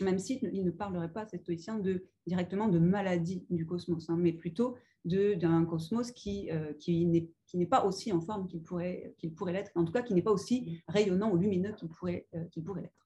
[0.00, 4.32] Même s'il ne parlerait pas, cet stoïcien, de, directement de maladie du cosmos, hein, mais
[4.32, 9.52] plutôt d'un cosmos qui, euh, qui n'est pas aussi en forme qu'il pourrait, qu'il pourrait
[9.52, 12.82] l'être, en tout cas qui n'est pas aussi rayonnant ou lumineux qu'il pourrait, qu'il pourrait
[12.82, 13.02] l'être.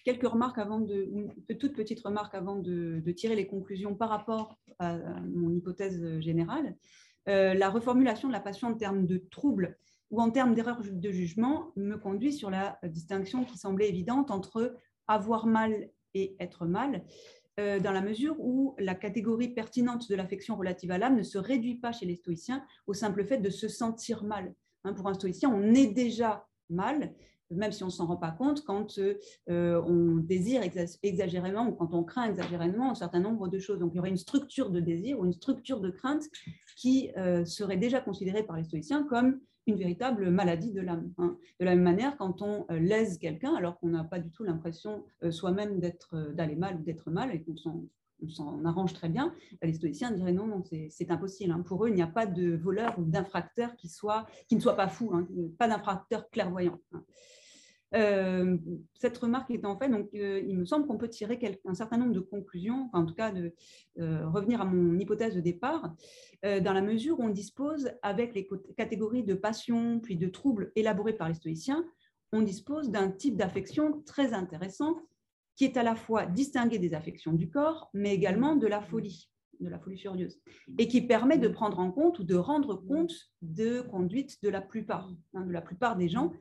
[0.00, 1.28] Euh, quelques remarques avant de,
[1.58, 6.76] toute petite remarque avant de, tirer les conclusions par rapport à, mon hypothèse générale.
[7.28, 9.76] Euh, la reformulation de la passion en termes de troubles
[10.10, 14.76] ou en termes d'erreur de jugement me conduit sur la distinction qui semblait évidente entre
[15.06, 17.04] avoir mal et être mal,
[17.60, 21.38] euh, dans la mesure où la catégorie pertinente de l'affection relative à l'âme ne se
[21.38, 24.54] réduit pas chez les stoïciens au simple fait de se sentir mal.
[24.84, 27.12] Hein, pour un stoïcien, on est déjà mal,
[27.50, 30.62] même si on ne s'en rend pas compte, quand euh, on désire
[31.02, 33.78] exagérément ou quand on craint exagérément un certain nombre de choses.
[33.78, 36.24] Donc, il y aurait une structure de désir ou une structure de crainte
[36.76, 41.12] qui euh, serait déjà considérée par les stoïciens comme une véritable maladie de l'âme.
[41.18, 41.36] Hein.
[41.58, 44.44] De la même manière, quand on euh, lèse quelqu'un, alors qu'on n'a pas du tout
[44.44, 45.80] l'impression soi-même
[46.32, 50.46] d'aller mal ou d'être mal, et qu'on s'en arrange très bien, les stoïciens diraient non,
[50.46, 51.52] non, c'est impossible.
[51.52, 51.62] Hein.
[51.66, 54.76] Pour eux, il n'y a pas de voleur ou d'infracteur qui, soit, qui ne soit
[54.76, 55.26] pas fou, hein.
[55.58, 56.78] pas d'infracteur clairvoyant.
[57.94, 58.56] Euh,
[58.94, 62.12] cette remarque étant faite, donc, euh, il me semble qu'on peut tirer un certain nombre
[62.12, 63.52] de conclusions, en tout cas de
[63.98, 65.94] euh, revenir à mon hypothèse de départ,
[66.42, 71.12] dans la mesure où on dispose, avec les catégories de passion puis de troubles élaborés
[71.12, 71.84] par les stoïciens,
[72.32, 74.96] on dispose d'un type d'affection très intéressant
[75.56, 79.28] qui est à la fois distingué des affections du corps, mais également de la folie
[79.60, 80.40] de la folie furieuse,
[80.78, 83.12] et qui permet de prendre en compte ou de rendre compte
[83.42, 86.32] de conduite de la plupart, hein, de la plupart des gens,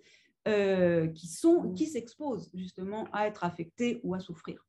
[0.50, 4.66] euh, qui sont qui s'exposent justement à être affectés ou à souffrir.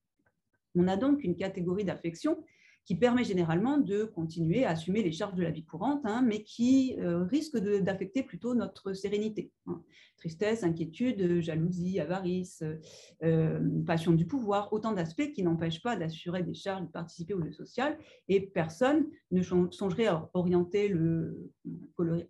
[0.75, 2.45] On a donc une catégorie d'affection
[2.91, 6.43] qui permet généralement de continuer à assumer les charges de la vie courante, hein, mais
[6.43, 9.53] qui euh, risque d'affecter plutôt notre sérénité.
[9.69, 9.81] Hein.
[10.17, 12.65] Tristesse, inquiétude, jalousie, avarice,
[13.23, 17.41] euh, passion du pouvoir, autant d'aspects qui n'empêchent pas d'assurer des charges, de participer au
[17.41, 21.49] jeu social, et personne ne songerait à orienter le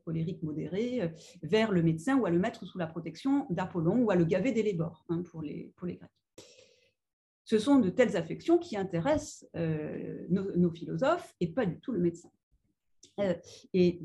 [0.05, 1.09] colérique modéré euh,
[1.43, 4.53] vers le médecin ou à le mettre sous la protection d'Apollon ou à le gaver
[4.53, 6.20] lébores hein, les, pour les Grecs
[7.51, 11.98] ce sont de telles affections qui intéressent euh, nos, philosophes et pas du tout le
[11.98, 12.30] médecin.
[13.18, 13.34] Euh,
[13.74, 14.01] et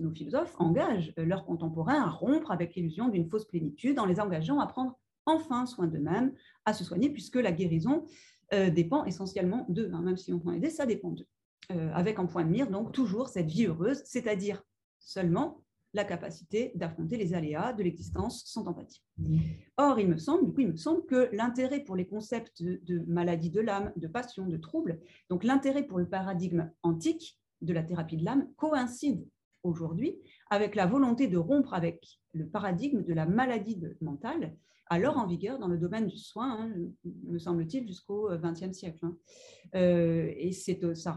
[0.00, 4.58] nos philosophes engagent leurs contemporains à rompre avec l'illusion d'une fausse plénitude en les engageant
[4.58, 6.32] à prendre enfin soin d'eux-mêmes,
[6.64, 8.04] à se soigner, puisque la guérison
[8.52, 11.28] euh, dépend essentiellement d'eux, hein, même si on peut aider, ça dépend d'eux.
[11.70, 14.64] avec en point de mire, donc, toujours cette vie heureuse, c'est-à-dire
[14.98, 15.62] seulement
[15.94, 19.02] la capacité d'affronter les aléas de l'existence sans empathie.
[19.76, 23.04] Or, il me semble, du coup, il me semble que l'intérêt pour les concepts de,
[23.06, 27.82] maladie de l'âme, de passion, de trouble, donc l'intérêt pour le paradigme antique de la
[27.82, 29.26] thérapie de l'âme coïncide
[29.62, 30.16] aujourd'hui
[30.50, 34.54] avec la volonté de rompre avec le paradigme de la maladie mentale
[34.90, 36.72] alors en vigueur dans le domaine du soin, hein,
[37.26, 39.04] me semble-t-il, jusqu'au XXe siècle.
[39.04, 39.16] Hein.
[39.74, 41.16] Euh, et euh, ça,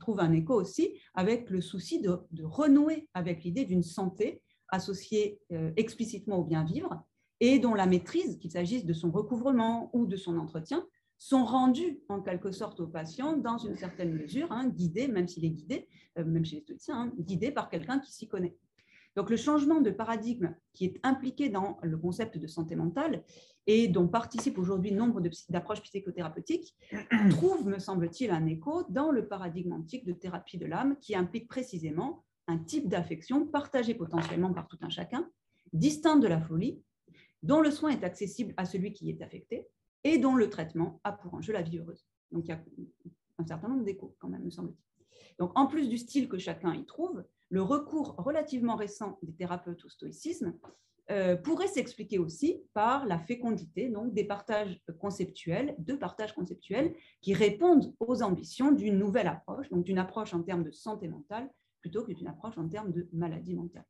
[0.00, 5.72] trouve un écho aussi avec le souci de, renouer avec l'idée d'une santé associée euh,
[5.76, 7.02] explicitement au bien vivre
[7.40, 10.86] et dont la maîtrise, qu'il s'agisse de son recouvrement ou de son entretien,
[11.18, 14.70] sont rendues en quelque sorte au patient dans une certaine mesure, hein,
[15.10, 18.54] même s'il est guidé, même chez les stoïciens, guidé par quelqu'un qui s'y connaît.
[19.16, 23.24] Donc le changement de paradigme qui est impliqué dans le concept de santé mentale
[23.66, 26.76] et dont participent aujourd'hui nombre d'approches psychothérapeutiques
[27.30, 31.48] trouve, me semble-t-il, un écho dans le paradigme antique de thérapie de l'âme qui implique
[31.48, 35.28] précisément un type d'affection partagé potentiellement par tout un chacun,
[35.72, 36.80] distinct de la folie,
[37.42, 39.66] dont le soin est accessible à celui qui est affecté
[40.04, 42.06] et dont le traitement a pour enjeu la vie heureuse.
[42.30, 42.62] Donc il y a
[43.38, 45.04] un certain nombre d'échos quand même, me semble-t-il.
[45.38, 49.84] Donc en plus du style que chacun y trouve, le recours relativement récent des thérapeutes
[49.84, 50.54] au stoïcisme
[51.10, 57.32] euh, pourrait s'expliquer aussi par la fécondité donc, des partages conceptuels, de partages conceptuels qui
[57.32, 61.48] répondent aux ambitions d'une nouvelle approche, donc d'une approche en termes de santé mentale
[61.80, 63.84] plutôt que d'une approche en termes de maladie mentale.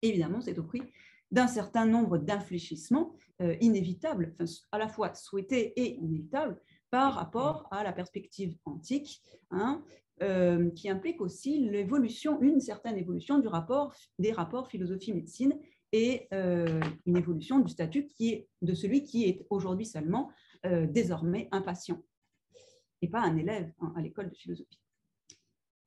[0.00, 0.82] Évidemment, c'est au prix
[1.30, 4.34] d'un certain nombre d'infléchissements euh, inévitables,
[4.72, 6.58] à la fois souhaités et inévitables,
[6.90, 9.84] par rapport à la perspective antique, hein,
[10.22, 15.58] euh, qui implique aussi l'évolution, une certaine évolution du rapport, des rapports philosophie-médecine
[15.90, 20.30] et euh, une évolution du statut qui est, de celui qui est aujourd'hui seulement
[20.66, 22.00] euh, désormais un patient
[23.02, 24.78] et pas un élève hein, à l'école de philosophie.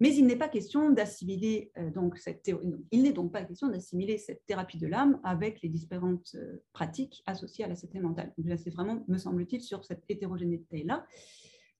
[0.01, 2.75] Mais il n'est pas question d'assimiler donc cette théorie.
[2.91, 6.35] Il n'est donc pas question d'assimiler cette thérapie de l'âme avec les différentes
[6.73, 8.31] pratiques associées à la santé mentale.
[8.57, 11.03] c'est vraiment, me semble-t-il, sur cette hétérogénéité-là.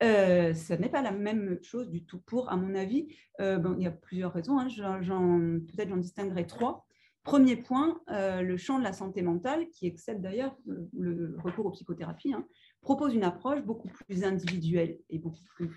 [0.04, 2.20] Euh, ce n'est pas la même chose du tout.
[2.20, 3.08] Pour, à mon avis,
[3.39, 4.60] bon, il y a plusieurs raisons.
[4.60, 4.68] Hein.
[4.70, 6.86] Peut-être j'en distinguerai trois.
[7.24, 12.34] Premier point, le champ de la santé mentale, qui excède d'ailleurs le recours aux psychothérapies,
[12.34, 12.45] hein,
[12.82, 15.70] propose une approche beaucoup plus individuelle et beaucoup plus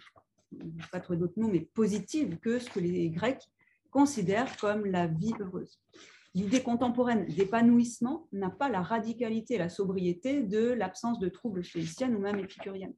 [0.90, 3.48] pas trouver d'autres mots, mais positive que ce que les Grecs
[3.90, 5.80] considèrent comme la vie heureuse.
[6.34, 12.14] L'idée contemporaine d'épanouissement n'a pas la radicalité et la sobriété de l'absence de troubles stoïciennes
[12.14, 12.94] ou même épicuriennes.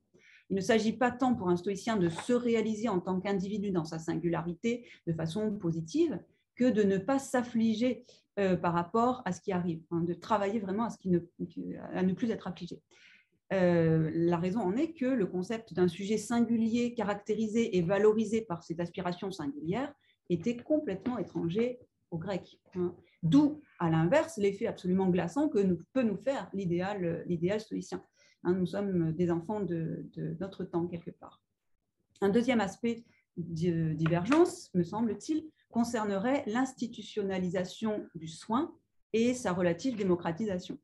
[0.52, 3.86] Il ne s'agit pas tant pour un stoïcien de se réaliser en tant qu'individu dans
[3.86, 6.20] sa singularité de façon positive
[6.56, 8.04] que de ne pas s'affliger
[8.38, 11.20] euh, par rapport à ce qui arrive, hein, de travailler vraiment à, ce qui ne,
[11.94, 12.82] à plus être affligé.
[13.54, 18.62] Euh, la raison en est que le concept d'un sujet singulier, caractérisé et valorisé par
[18.62, 19.90] cette aspiration singulière
[20.28, 21.78] était complètement étranger
[22.10, 22.60] aux Grecs.
[22.74, 22.94] Hein.
[23.22, 27.24] D'où, à l'inverse, l'effet absolument glaçant que peut nous faire l'idéal
[27.58, 28.04] stoïcien.
[28.44, 28.54] Hein.
[28.54, 30.06] nous sommes des enfants de,
[30.40, 31.42] notre temps, quelque part.
[32.20, 33.04] Un deuxième aspect
[33.36, 38.74] de divergence, me semble-t-il, concernerait l'institutionnalisation du soin
[39.12, 40.78] et sa relative démocratisation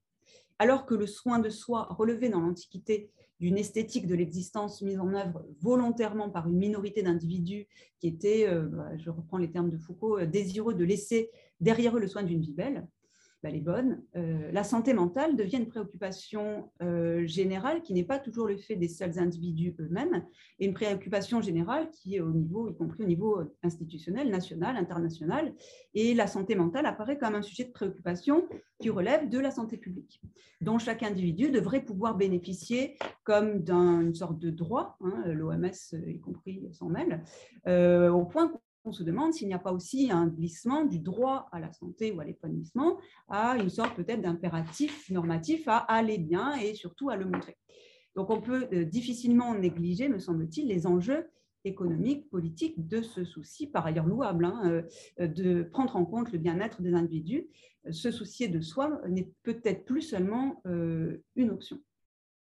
[0.59, 5.14] alors que le soin de soi relevait dans l'Antiquité d'une esthétique de l'existence mise en
[5.14, 7.68] œuvre volontairement par une minorité d'individus
[8.00, 11.30] qui étaient, euh, bah, je reprends les termes de Foucault, euh, désireux de laisser
[11.61, 12.88] derrière eux le soin d'une vie belle,
[13.43, 18.18] bah, les bonnes, euh, la santé mentale devient une préoccupation euh, générale qui n'est pas
[18.18, 20.24] toujours le fait des seuls individus eux-mêmes,
[20.59, 25.55] et une préoccupation générale qui est au niveau, y compris au niveau institutionnel, national, international,
[25.95, 28.45] et la santé mentale apparaît comme un sujet de préoccupation
[28.80, 30.20] qui relève de la santé publique,
[30.61, 36.66] dont chaque individu devrait pouvoir bénéficier comme d'une sorte de droit, hein, l'OMS y compris
[36.72, 37.22] s'en mêle,
[37.66, 38.53] euh, au point
[38.89, 42.11] on se demande s'il n'y a pas aussi un glissement du droit à la santé
[42.12, 47.16] ou à l'épanouissement à une sorte peut-être d'impératif normatif à aller bien et surtout à
[47.16, 47.57] le montrer.
[48.16, 51.28] Donc on peut euh, difficilement négliger, me semble-t-il, les enjeux
[51.64, 54.82] économiques, politiques de ce souci, par ailleurs louable, hein,
[55.20, 57.47] euh, de prendre en compte le bien-être des individus.
[57.91, 61.78] Se soucier de soi n'est peut-être plus seulement euh, une option.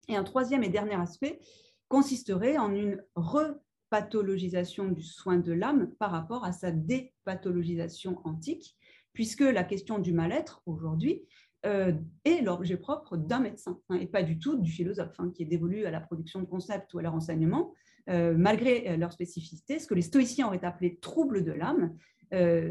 [0.08, 1.40] Et un troisième et dernier aspect
[1.88, 3.54] consisterait en une re
[3.92, 8.74] pathologisation du soin de l'âme par rapport à sa dépathologisation antique,
[9.12, 11.26] puisque la question du mal-être aujourd'hui
[11.66, 11.92] euh,
[12.24, 15.46] est l'objet propre d'un médecin hein, et pas du tout du philosophe hein, qui est
[15.46, 17.74] dévolu à la production de concepts ou à leur enseignement,
[18.08, 19.78] euh, malgré euh, leur spécificité.
[19.78, 21.94] Ce que les stoïciens auraient appelé troubles de l'âme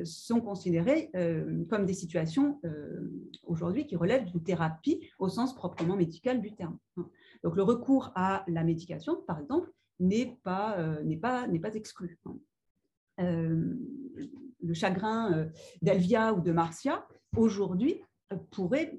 [0.05, 1.11] sont considérés
[1.69, 2.59] comme des situations
[3.43, 6.79] aujourd'hui qui relèvent d'une thérapie au sens proprement médical du terme.
[6.97, 7.07] Hein.
[7.43, 9.69] Donc le recours à la médication, par exemple,
[10.01, 12.19] n'est pas, euh, n'est pas, n'est pas exclu.
[12.25, 12.37] Hein.
[13.21, 13.75] Euh,
[14.63, 15.45] le chagrin euh,
[15.81, 18.01] d'Elvia ou de Marcia, aujourd'hui,
[18.49, 18.95] pourrait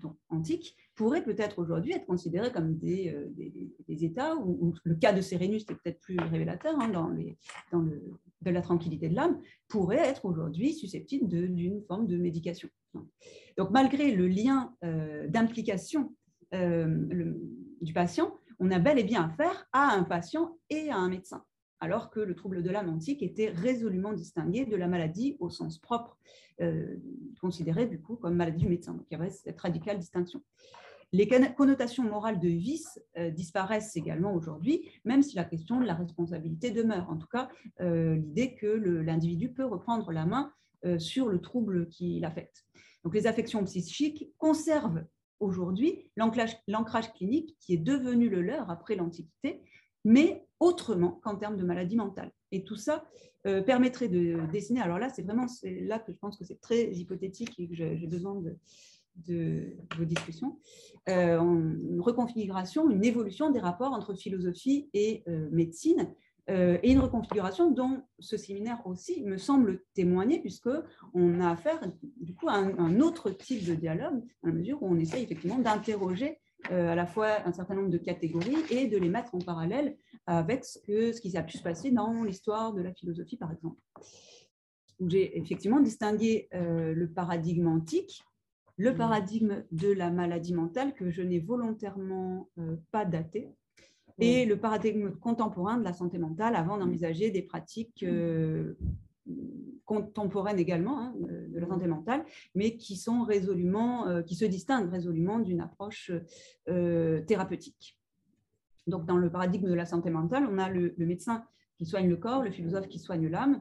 [0.00, 3.16] donc antique, pourrait peut-être aujourd'hui être considéré comme des,
[3.86, 7.38] des, états où, le cas de Sérénus est peut-être plus révélateur hein, dans, les,
[7.70, 8.02] dans le,
[8.40, 12.68] de la tranquillité de l'âme, pourrait être aujourd'hui susceptible d'une forme de médication.
[13.56, 14.74] Donc malgré le lien
[15.28, 16.12] d'implication
[16.50, 21.44] du patient, on a bel et bien affaire à un patient et à un médecin,
[21.80, 25.78] alors que le trouble de l'âme antique était résolument distingué de la maladie au sens
[25.78, 26.16] propre,
[26.60, 26.96] euh,
[27.40, 28.94] considérée du coup comme maladie du médecin.
[28.94, 30.42] Donc il y avait cette radicale distinction.
[31.14, 35.94] Les connotations morales de vice euh, disparaissent également aujourd'hui, même si la question de la
[35.94, 37.10] responsabilité demeure.
[37.10, 37.50] En tout cas,
[37.80, 40.52] euh, l'idée que l'individu peut reprendre la main
[40.98, 42.64] sur le trouble qui l'affecte.
[43.04, 45.04] Donc les affections psychiques conservent
[45.42, 49.62] aujourd'hui l'ancrage clinique qui est devenu le leur après l'Antiquité,
[50.04, 52.30] mais autrement qu'en termes de maladie mentale.
[52.50, 53.04] Et tout ça
[53.46, 56.92] euh, permettrait de dessiner, alors là, c'est vraiment là que je pense que c'est très
[56.92, 58.40] hypothétique et que j'ai besoin
[59.16, 60.58] de, vos discussions,
[61.08, 66.14] euh, une reconfiguration, une évolution des rapports entre philosophie et euh, médecine,
[66.52, 71.80] euh, et une reconfiguration dont ce séminaire aussi me semble témoigner, puisqu'on a affaire
[72.20, 75.58] du coup à un, autre type de dialogue, à la mesure où on essaie effectivement
[75.58, 76.38] d'interroger
[76.70, 79.96] euh, à la fois un certain nombre de catégories et de les mettre en parallèle
[80.26, 83.50] avec ce, que, ce qui s'est pu se passer dans l'histoire de la philosophie, par
[83.50, 83.80] exemple.
[85.06, 88.22] J'ai effectivement distingué euh, le paradigme antique,
[88.76, 88.96] le mmh.
[88.96, 92.48] paradigme de la maladie mentale que je n'ai volontairement
[92.90, 93.48] pas daté,
[94.18, 98.74] et le paradigme contemporain de la santé mentale avant d'envisager des pratiques euh,
[99.84, 104.90] contemporaines également hein, de la santé mentale, mais qui sont résolument, euh, qui se distinguent
[104.90, 106.10] résolument d'une approche
[106.68, 107.98] euh, thérapeutique.
[108.86, 111.44] Donc, dans le paradigme de la santé mentale, on a le, médecin
[111.76, 113.60] qui soigne le corps, le philosophe qui soigne l'âme,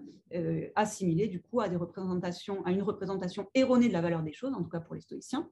[0.76, 4.54] assimilé du coup à des représentations, à une représentation erronée de la valeur des choses,
[4.54, 5.48] en tout cas pour les stoïciens.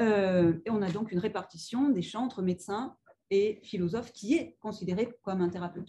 [0.00, 2.96] Et on a donc une répartition des champs entre médecins
[3.30, 5.88] et philosophes qui est considéré comme un thérapeute.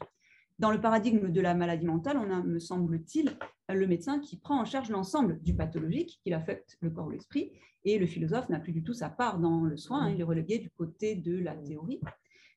[0.60, 3.38] Dans le paradigme de la maladie mentale, on a, me semble-t-il,
[3.70, 7.52] le médecin qui prend en charge l'ensemble du pathologique qui affecte le corps ou l'esprit,
[7.86, 10.24] et le philosophe n'a plus du tout sa part dans le soin, hein, il est
[10.24, 12.00] relégué du côté de la théorie.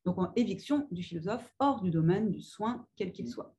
[0.05, 3.57] Donc, éviction du philosophe hors du domaine du soin, quel qu'il soit.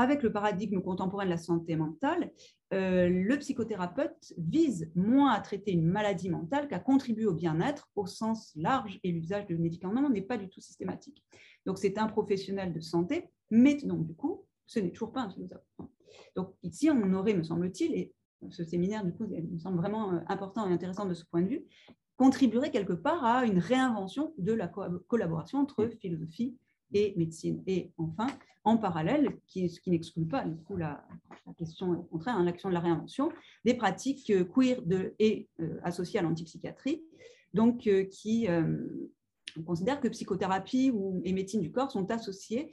[0.00, 2.30] Avec le paradigme contemporain de la santé mentale,
[2.72, 8.06] euh, le psychothérapeute vise moins à traiter une maladie mentale qu'à contribuer au bien-être au
[8.06, 11.24] sens large et l'usage de médicaments n'est pas du tout systématique.
[11.66, 15.30] Donc c'est un professionnel de santé, mais donc du coup, ce n'est toujours pas un
[15.30, 15.66] philosophe.
[16.36, 18.14] Donc ici, on aurait, me semble-t-il, et
[18.50, 21.48] ce séminaire du coup me semble vraiment euh, important et intéressant de ce point de
[21.48, 21.64] vue,
[22.16, 24.68] contribuerait quelque part à une réinvention de la
[25.08, 26.56] collaboration entre philosophie
[26.92, 27.62] et médecine.
[27.66, 28.28] Et enfin,
[28.64, 31.06] en parallèle, ce qui n'exclut pas du coup la,
[31.56, 33.30] question au contraire, hein, l'action de la réinvention,
[33.64, 37.02] des pratiques euh, queer de, et euh, associées à l'antipsychiatrie,
[37.54, 38.46] donc euh, qui
[39.64, 42.70] considèrent que psychothérapie ou, et médecine du corps sont associées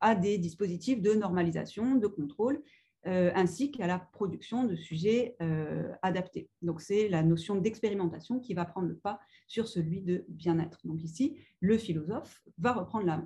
[0.00, 2.62] à des dispositifs de normalisation, de contrôle,
[3.04, 6.48] ainsi qu'à la production de sujets euh, adaptés.
[6.62, 10.78] Donc c'est la notion d'expérimentation qui va prendre le pas sur celui de bien-être.
[10.84, 13.22] Donc ici, le philosophe va reprendre la,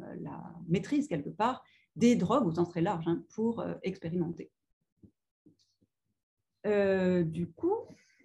[0.69, 1.63] maîtrise quelque part
[1.95, 4.51] des drogues au sens très large hein, pour euh, expérimenter.
[6.65, 7.77] du coup,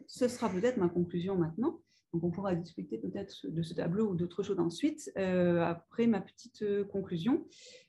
[0.07, 1.79] ce sera peut-être ma conclusion maintenant.
[2.13, 6.19] Donc, on pourra discuter peut-être de ce tableau ou d'autres choses ensuite, euh, après ma
[6.19, 7.45] petite euh, conclusion.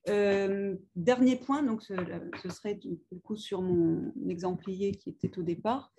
[0.09, 1.95] Euh, dernier point, donc ce,
[2.49, 3.01] serait du
[3.35, 5.93] sur mon exemplier qui était au départ.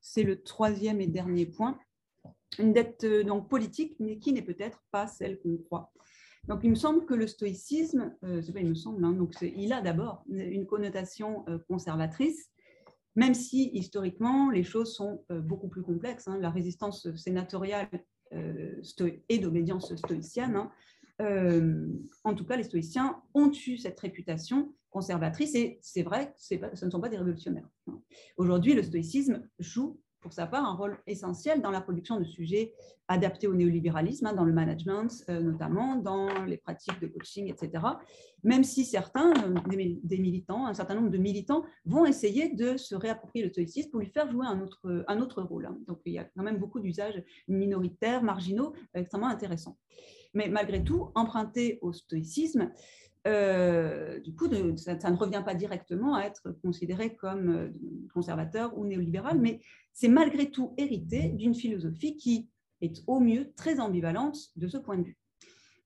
[0.00, 1.78] C'est le troisième et dernier point.
[2.58, 5.92] Une dette donc politique, mais qui n'est peut-être pas celle qu'on croit.
[6.48, 9.72] Donc, il me semble que le stoïcisme, c'est pas il me semble, hein, donc il
[9.72, 12.50] a d'abord une connotation conservatrice,
[13.16, 16.28] même si historiquement les choses sont euh, beaucoup plus complexes.
[16.28, 16.38] Hein.
[16.40, 17.88] La résistance sénatoriale
[18.32, 18.80] euh,
[19.28, 20.70] et d'obédience stoïcienne, hein.
[21.20, 21.88] euh,
[22.24, 26.40] en tout cas les stoïciens ont eu cette réputation conservatrice et c'est vrai que
[26.76, 27.68] ce ne sont pas des révolutionnaires.
[27.86, 28.00] Hein.
[28.36, 32.72] Aujourd'hui, le stoïcisme joue pour sa part un rôle essentiel dans la production de sujets
[33.08, 37.84] adaptés au néolibéralisme, hein, dans le management euh, notamment, dans les pratiques de coaching, etc.
[38.44, 39.54] Même si certains, euh,
[40.02, 44.00] des, militants, un certain nombre de militants vont essayer de se réapproprier le stoïcisme pour
[44.00, 45.66] lui faire jouer un autre, un autre rôle.
[45.66, 45.78] Hein.
[45.88, 49.76] Donc il y a quand même beaucoup d'usages minoritaires, marginaux, extrêmement intéressants.
[50.34, 52.70] Mais malgré tout, emprunter au stoïcisme,
[53.26, 54.46] euh, du coup,
[54.76, 57.68] ça, ne revient pas directement à être considéré comme euh,
[58.14, 59.60] conservateur ou néolibéral, mais
[59.92, 62.48] c'est malgré tout hérité d'une philosophie qui
[62.80, 65.18] est au mieux très ambivalente de ce point de vue.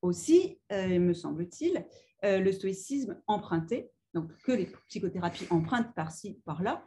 [0.00, 1.84] Aussi, euh, me semble-t-il,
[2.22, 6.82] le stoïcisme emprunté, donc que les psychothérapies empruntent par-ci, par-là,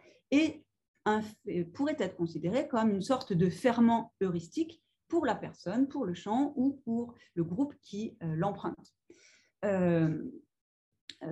[1.75, 6.53] pourrait être considéré comme une sorte de ferment heuristique pour la personne, pour le champ
[6.55, 8.95] ou pour le groupe qui l'emprunte.
[9.65, 10.23] Euh,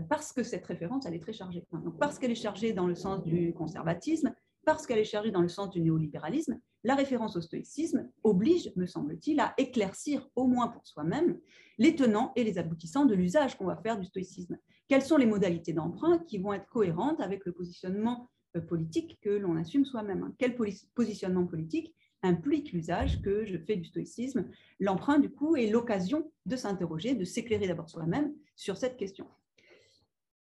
[0.09, 1.63] parce que cette référence, elle est très chargée.
[1.99, 4.33] Parce qu'elle est chargée dans le sens du conservatisme,
[4.65, 8.85] parce qu'elle est chargée dans le sens du néolibéralisme, la référence au stoïcisme oblige, me
[8.85, 11.39] semble-t-il, à éclaircir, au moins pour soi-même,
[11.77, 14.57] les tenants et les aboutissants de l'usage qu'on va faire du stoïcisme.
[14.87, 19.29] Quelles sont les modalités d'emprunt qui vont être cohérentes avec le positionnement euh, politique que
[19.29, 20.55] l'on assume soi-même Quel
[20.93, 21.95] positionnement politique
[22.25, 24.45] implique l'usage que je fais du stoïcisme.
[24.79, 29.27] L'emprunt, du coup, est l'occasion de s'interroger, de s'éclairer d'abord soi-même sur cette question.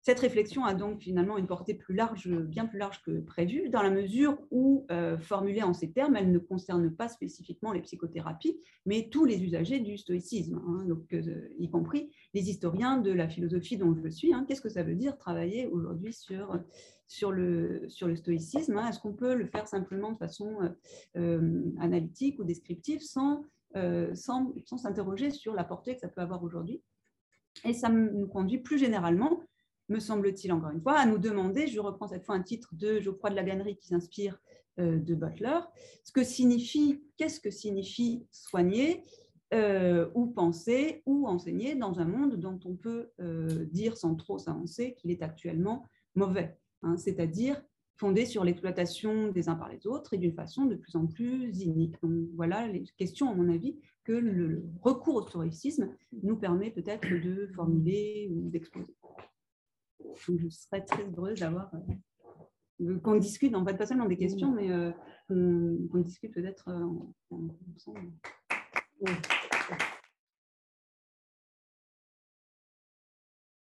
[0.05, 3.81] Cette réflexion a donc finalement une portée plus large, bien plus large que prévu, dans
[3.81, 8.61] la mesure où, euh, formulée en ces termes, elle ne concerne pas spécifiquement les psychothérapies,
[8.85, 13.79] mais tous les usagers du stoïcisme, hein, euh, y compris les historiens de la philosophie
[13.79, 14.35] dont je suis.
[14.35, 14.45] Hein.
[14.47, 16.61] Qu'est-ce que ça veut dire travailler aujourd'hui sur,
[17.07, 18.89] sur, le, stoïcisme hein?
[18.89, 20.59] Est-ce qu'on peut le faire simplement de façon
[21.17, 23.45] euh, analytique ou descriptive sans
[24.15, 26.81] sans, s'interroger sur la portée que ça peut avoir aujourd'hui?
[27.65, 29.41] Et ça nous conduit plus généralement
[29.89, 33.01] me semble-t-il encore une fois, à nous demander, je reprends cette fois un titre de
[33.01, 34.41] Geoffroy de la Gannerie qui s'inspire
[34.81, 35.61] euh, de Butler,
[36.05, 39.03] ce que signifie, qu'est-ce que signifie soigner
[39.53, 44.39] euh, ou penser ou enseigner dans un monde dont on peut euh, dire sans trop
[44.39, 47.61] s'avancer qu'il est actuellement mauvais, hein, c'est-à-dire
[47.97, 51.61] fondé sur l'exploitation des uns par les autres et d'une façon de plus en plus
[51.61, 51.95] inique.
[52.03, 55.89] Donc voilà les questions, à mon avis, que le recours au stoïcisme
[56.23, 58.95] nous permet peut-être de formuler ou d'exposer
[60.29, 61.71] je serais très heureuse d'avoir
[62.81, 64.91] euh, qu'on discute, en fait, pas seulement des questions, mais euh,
[65.29, 67.37] qu'on discute peut-être euh,
[67.77, 68.13] ensemble.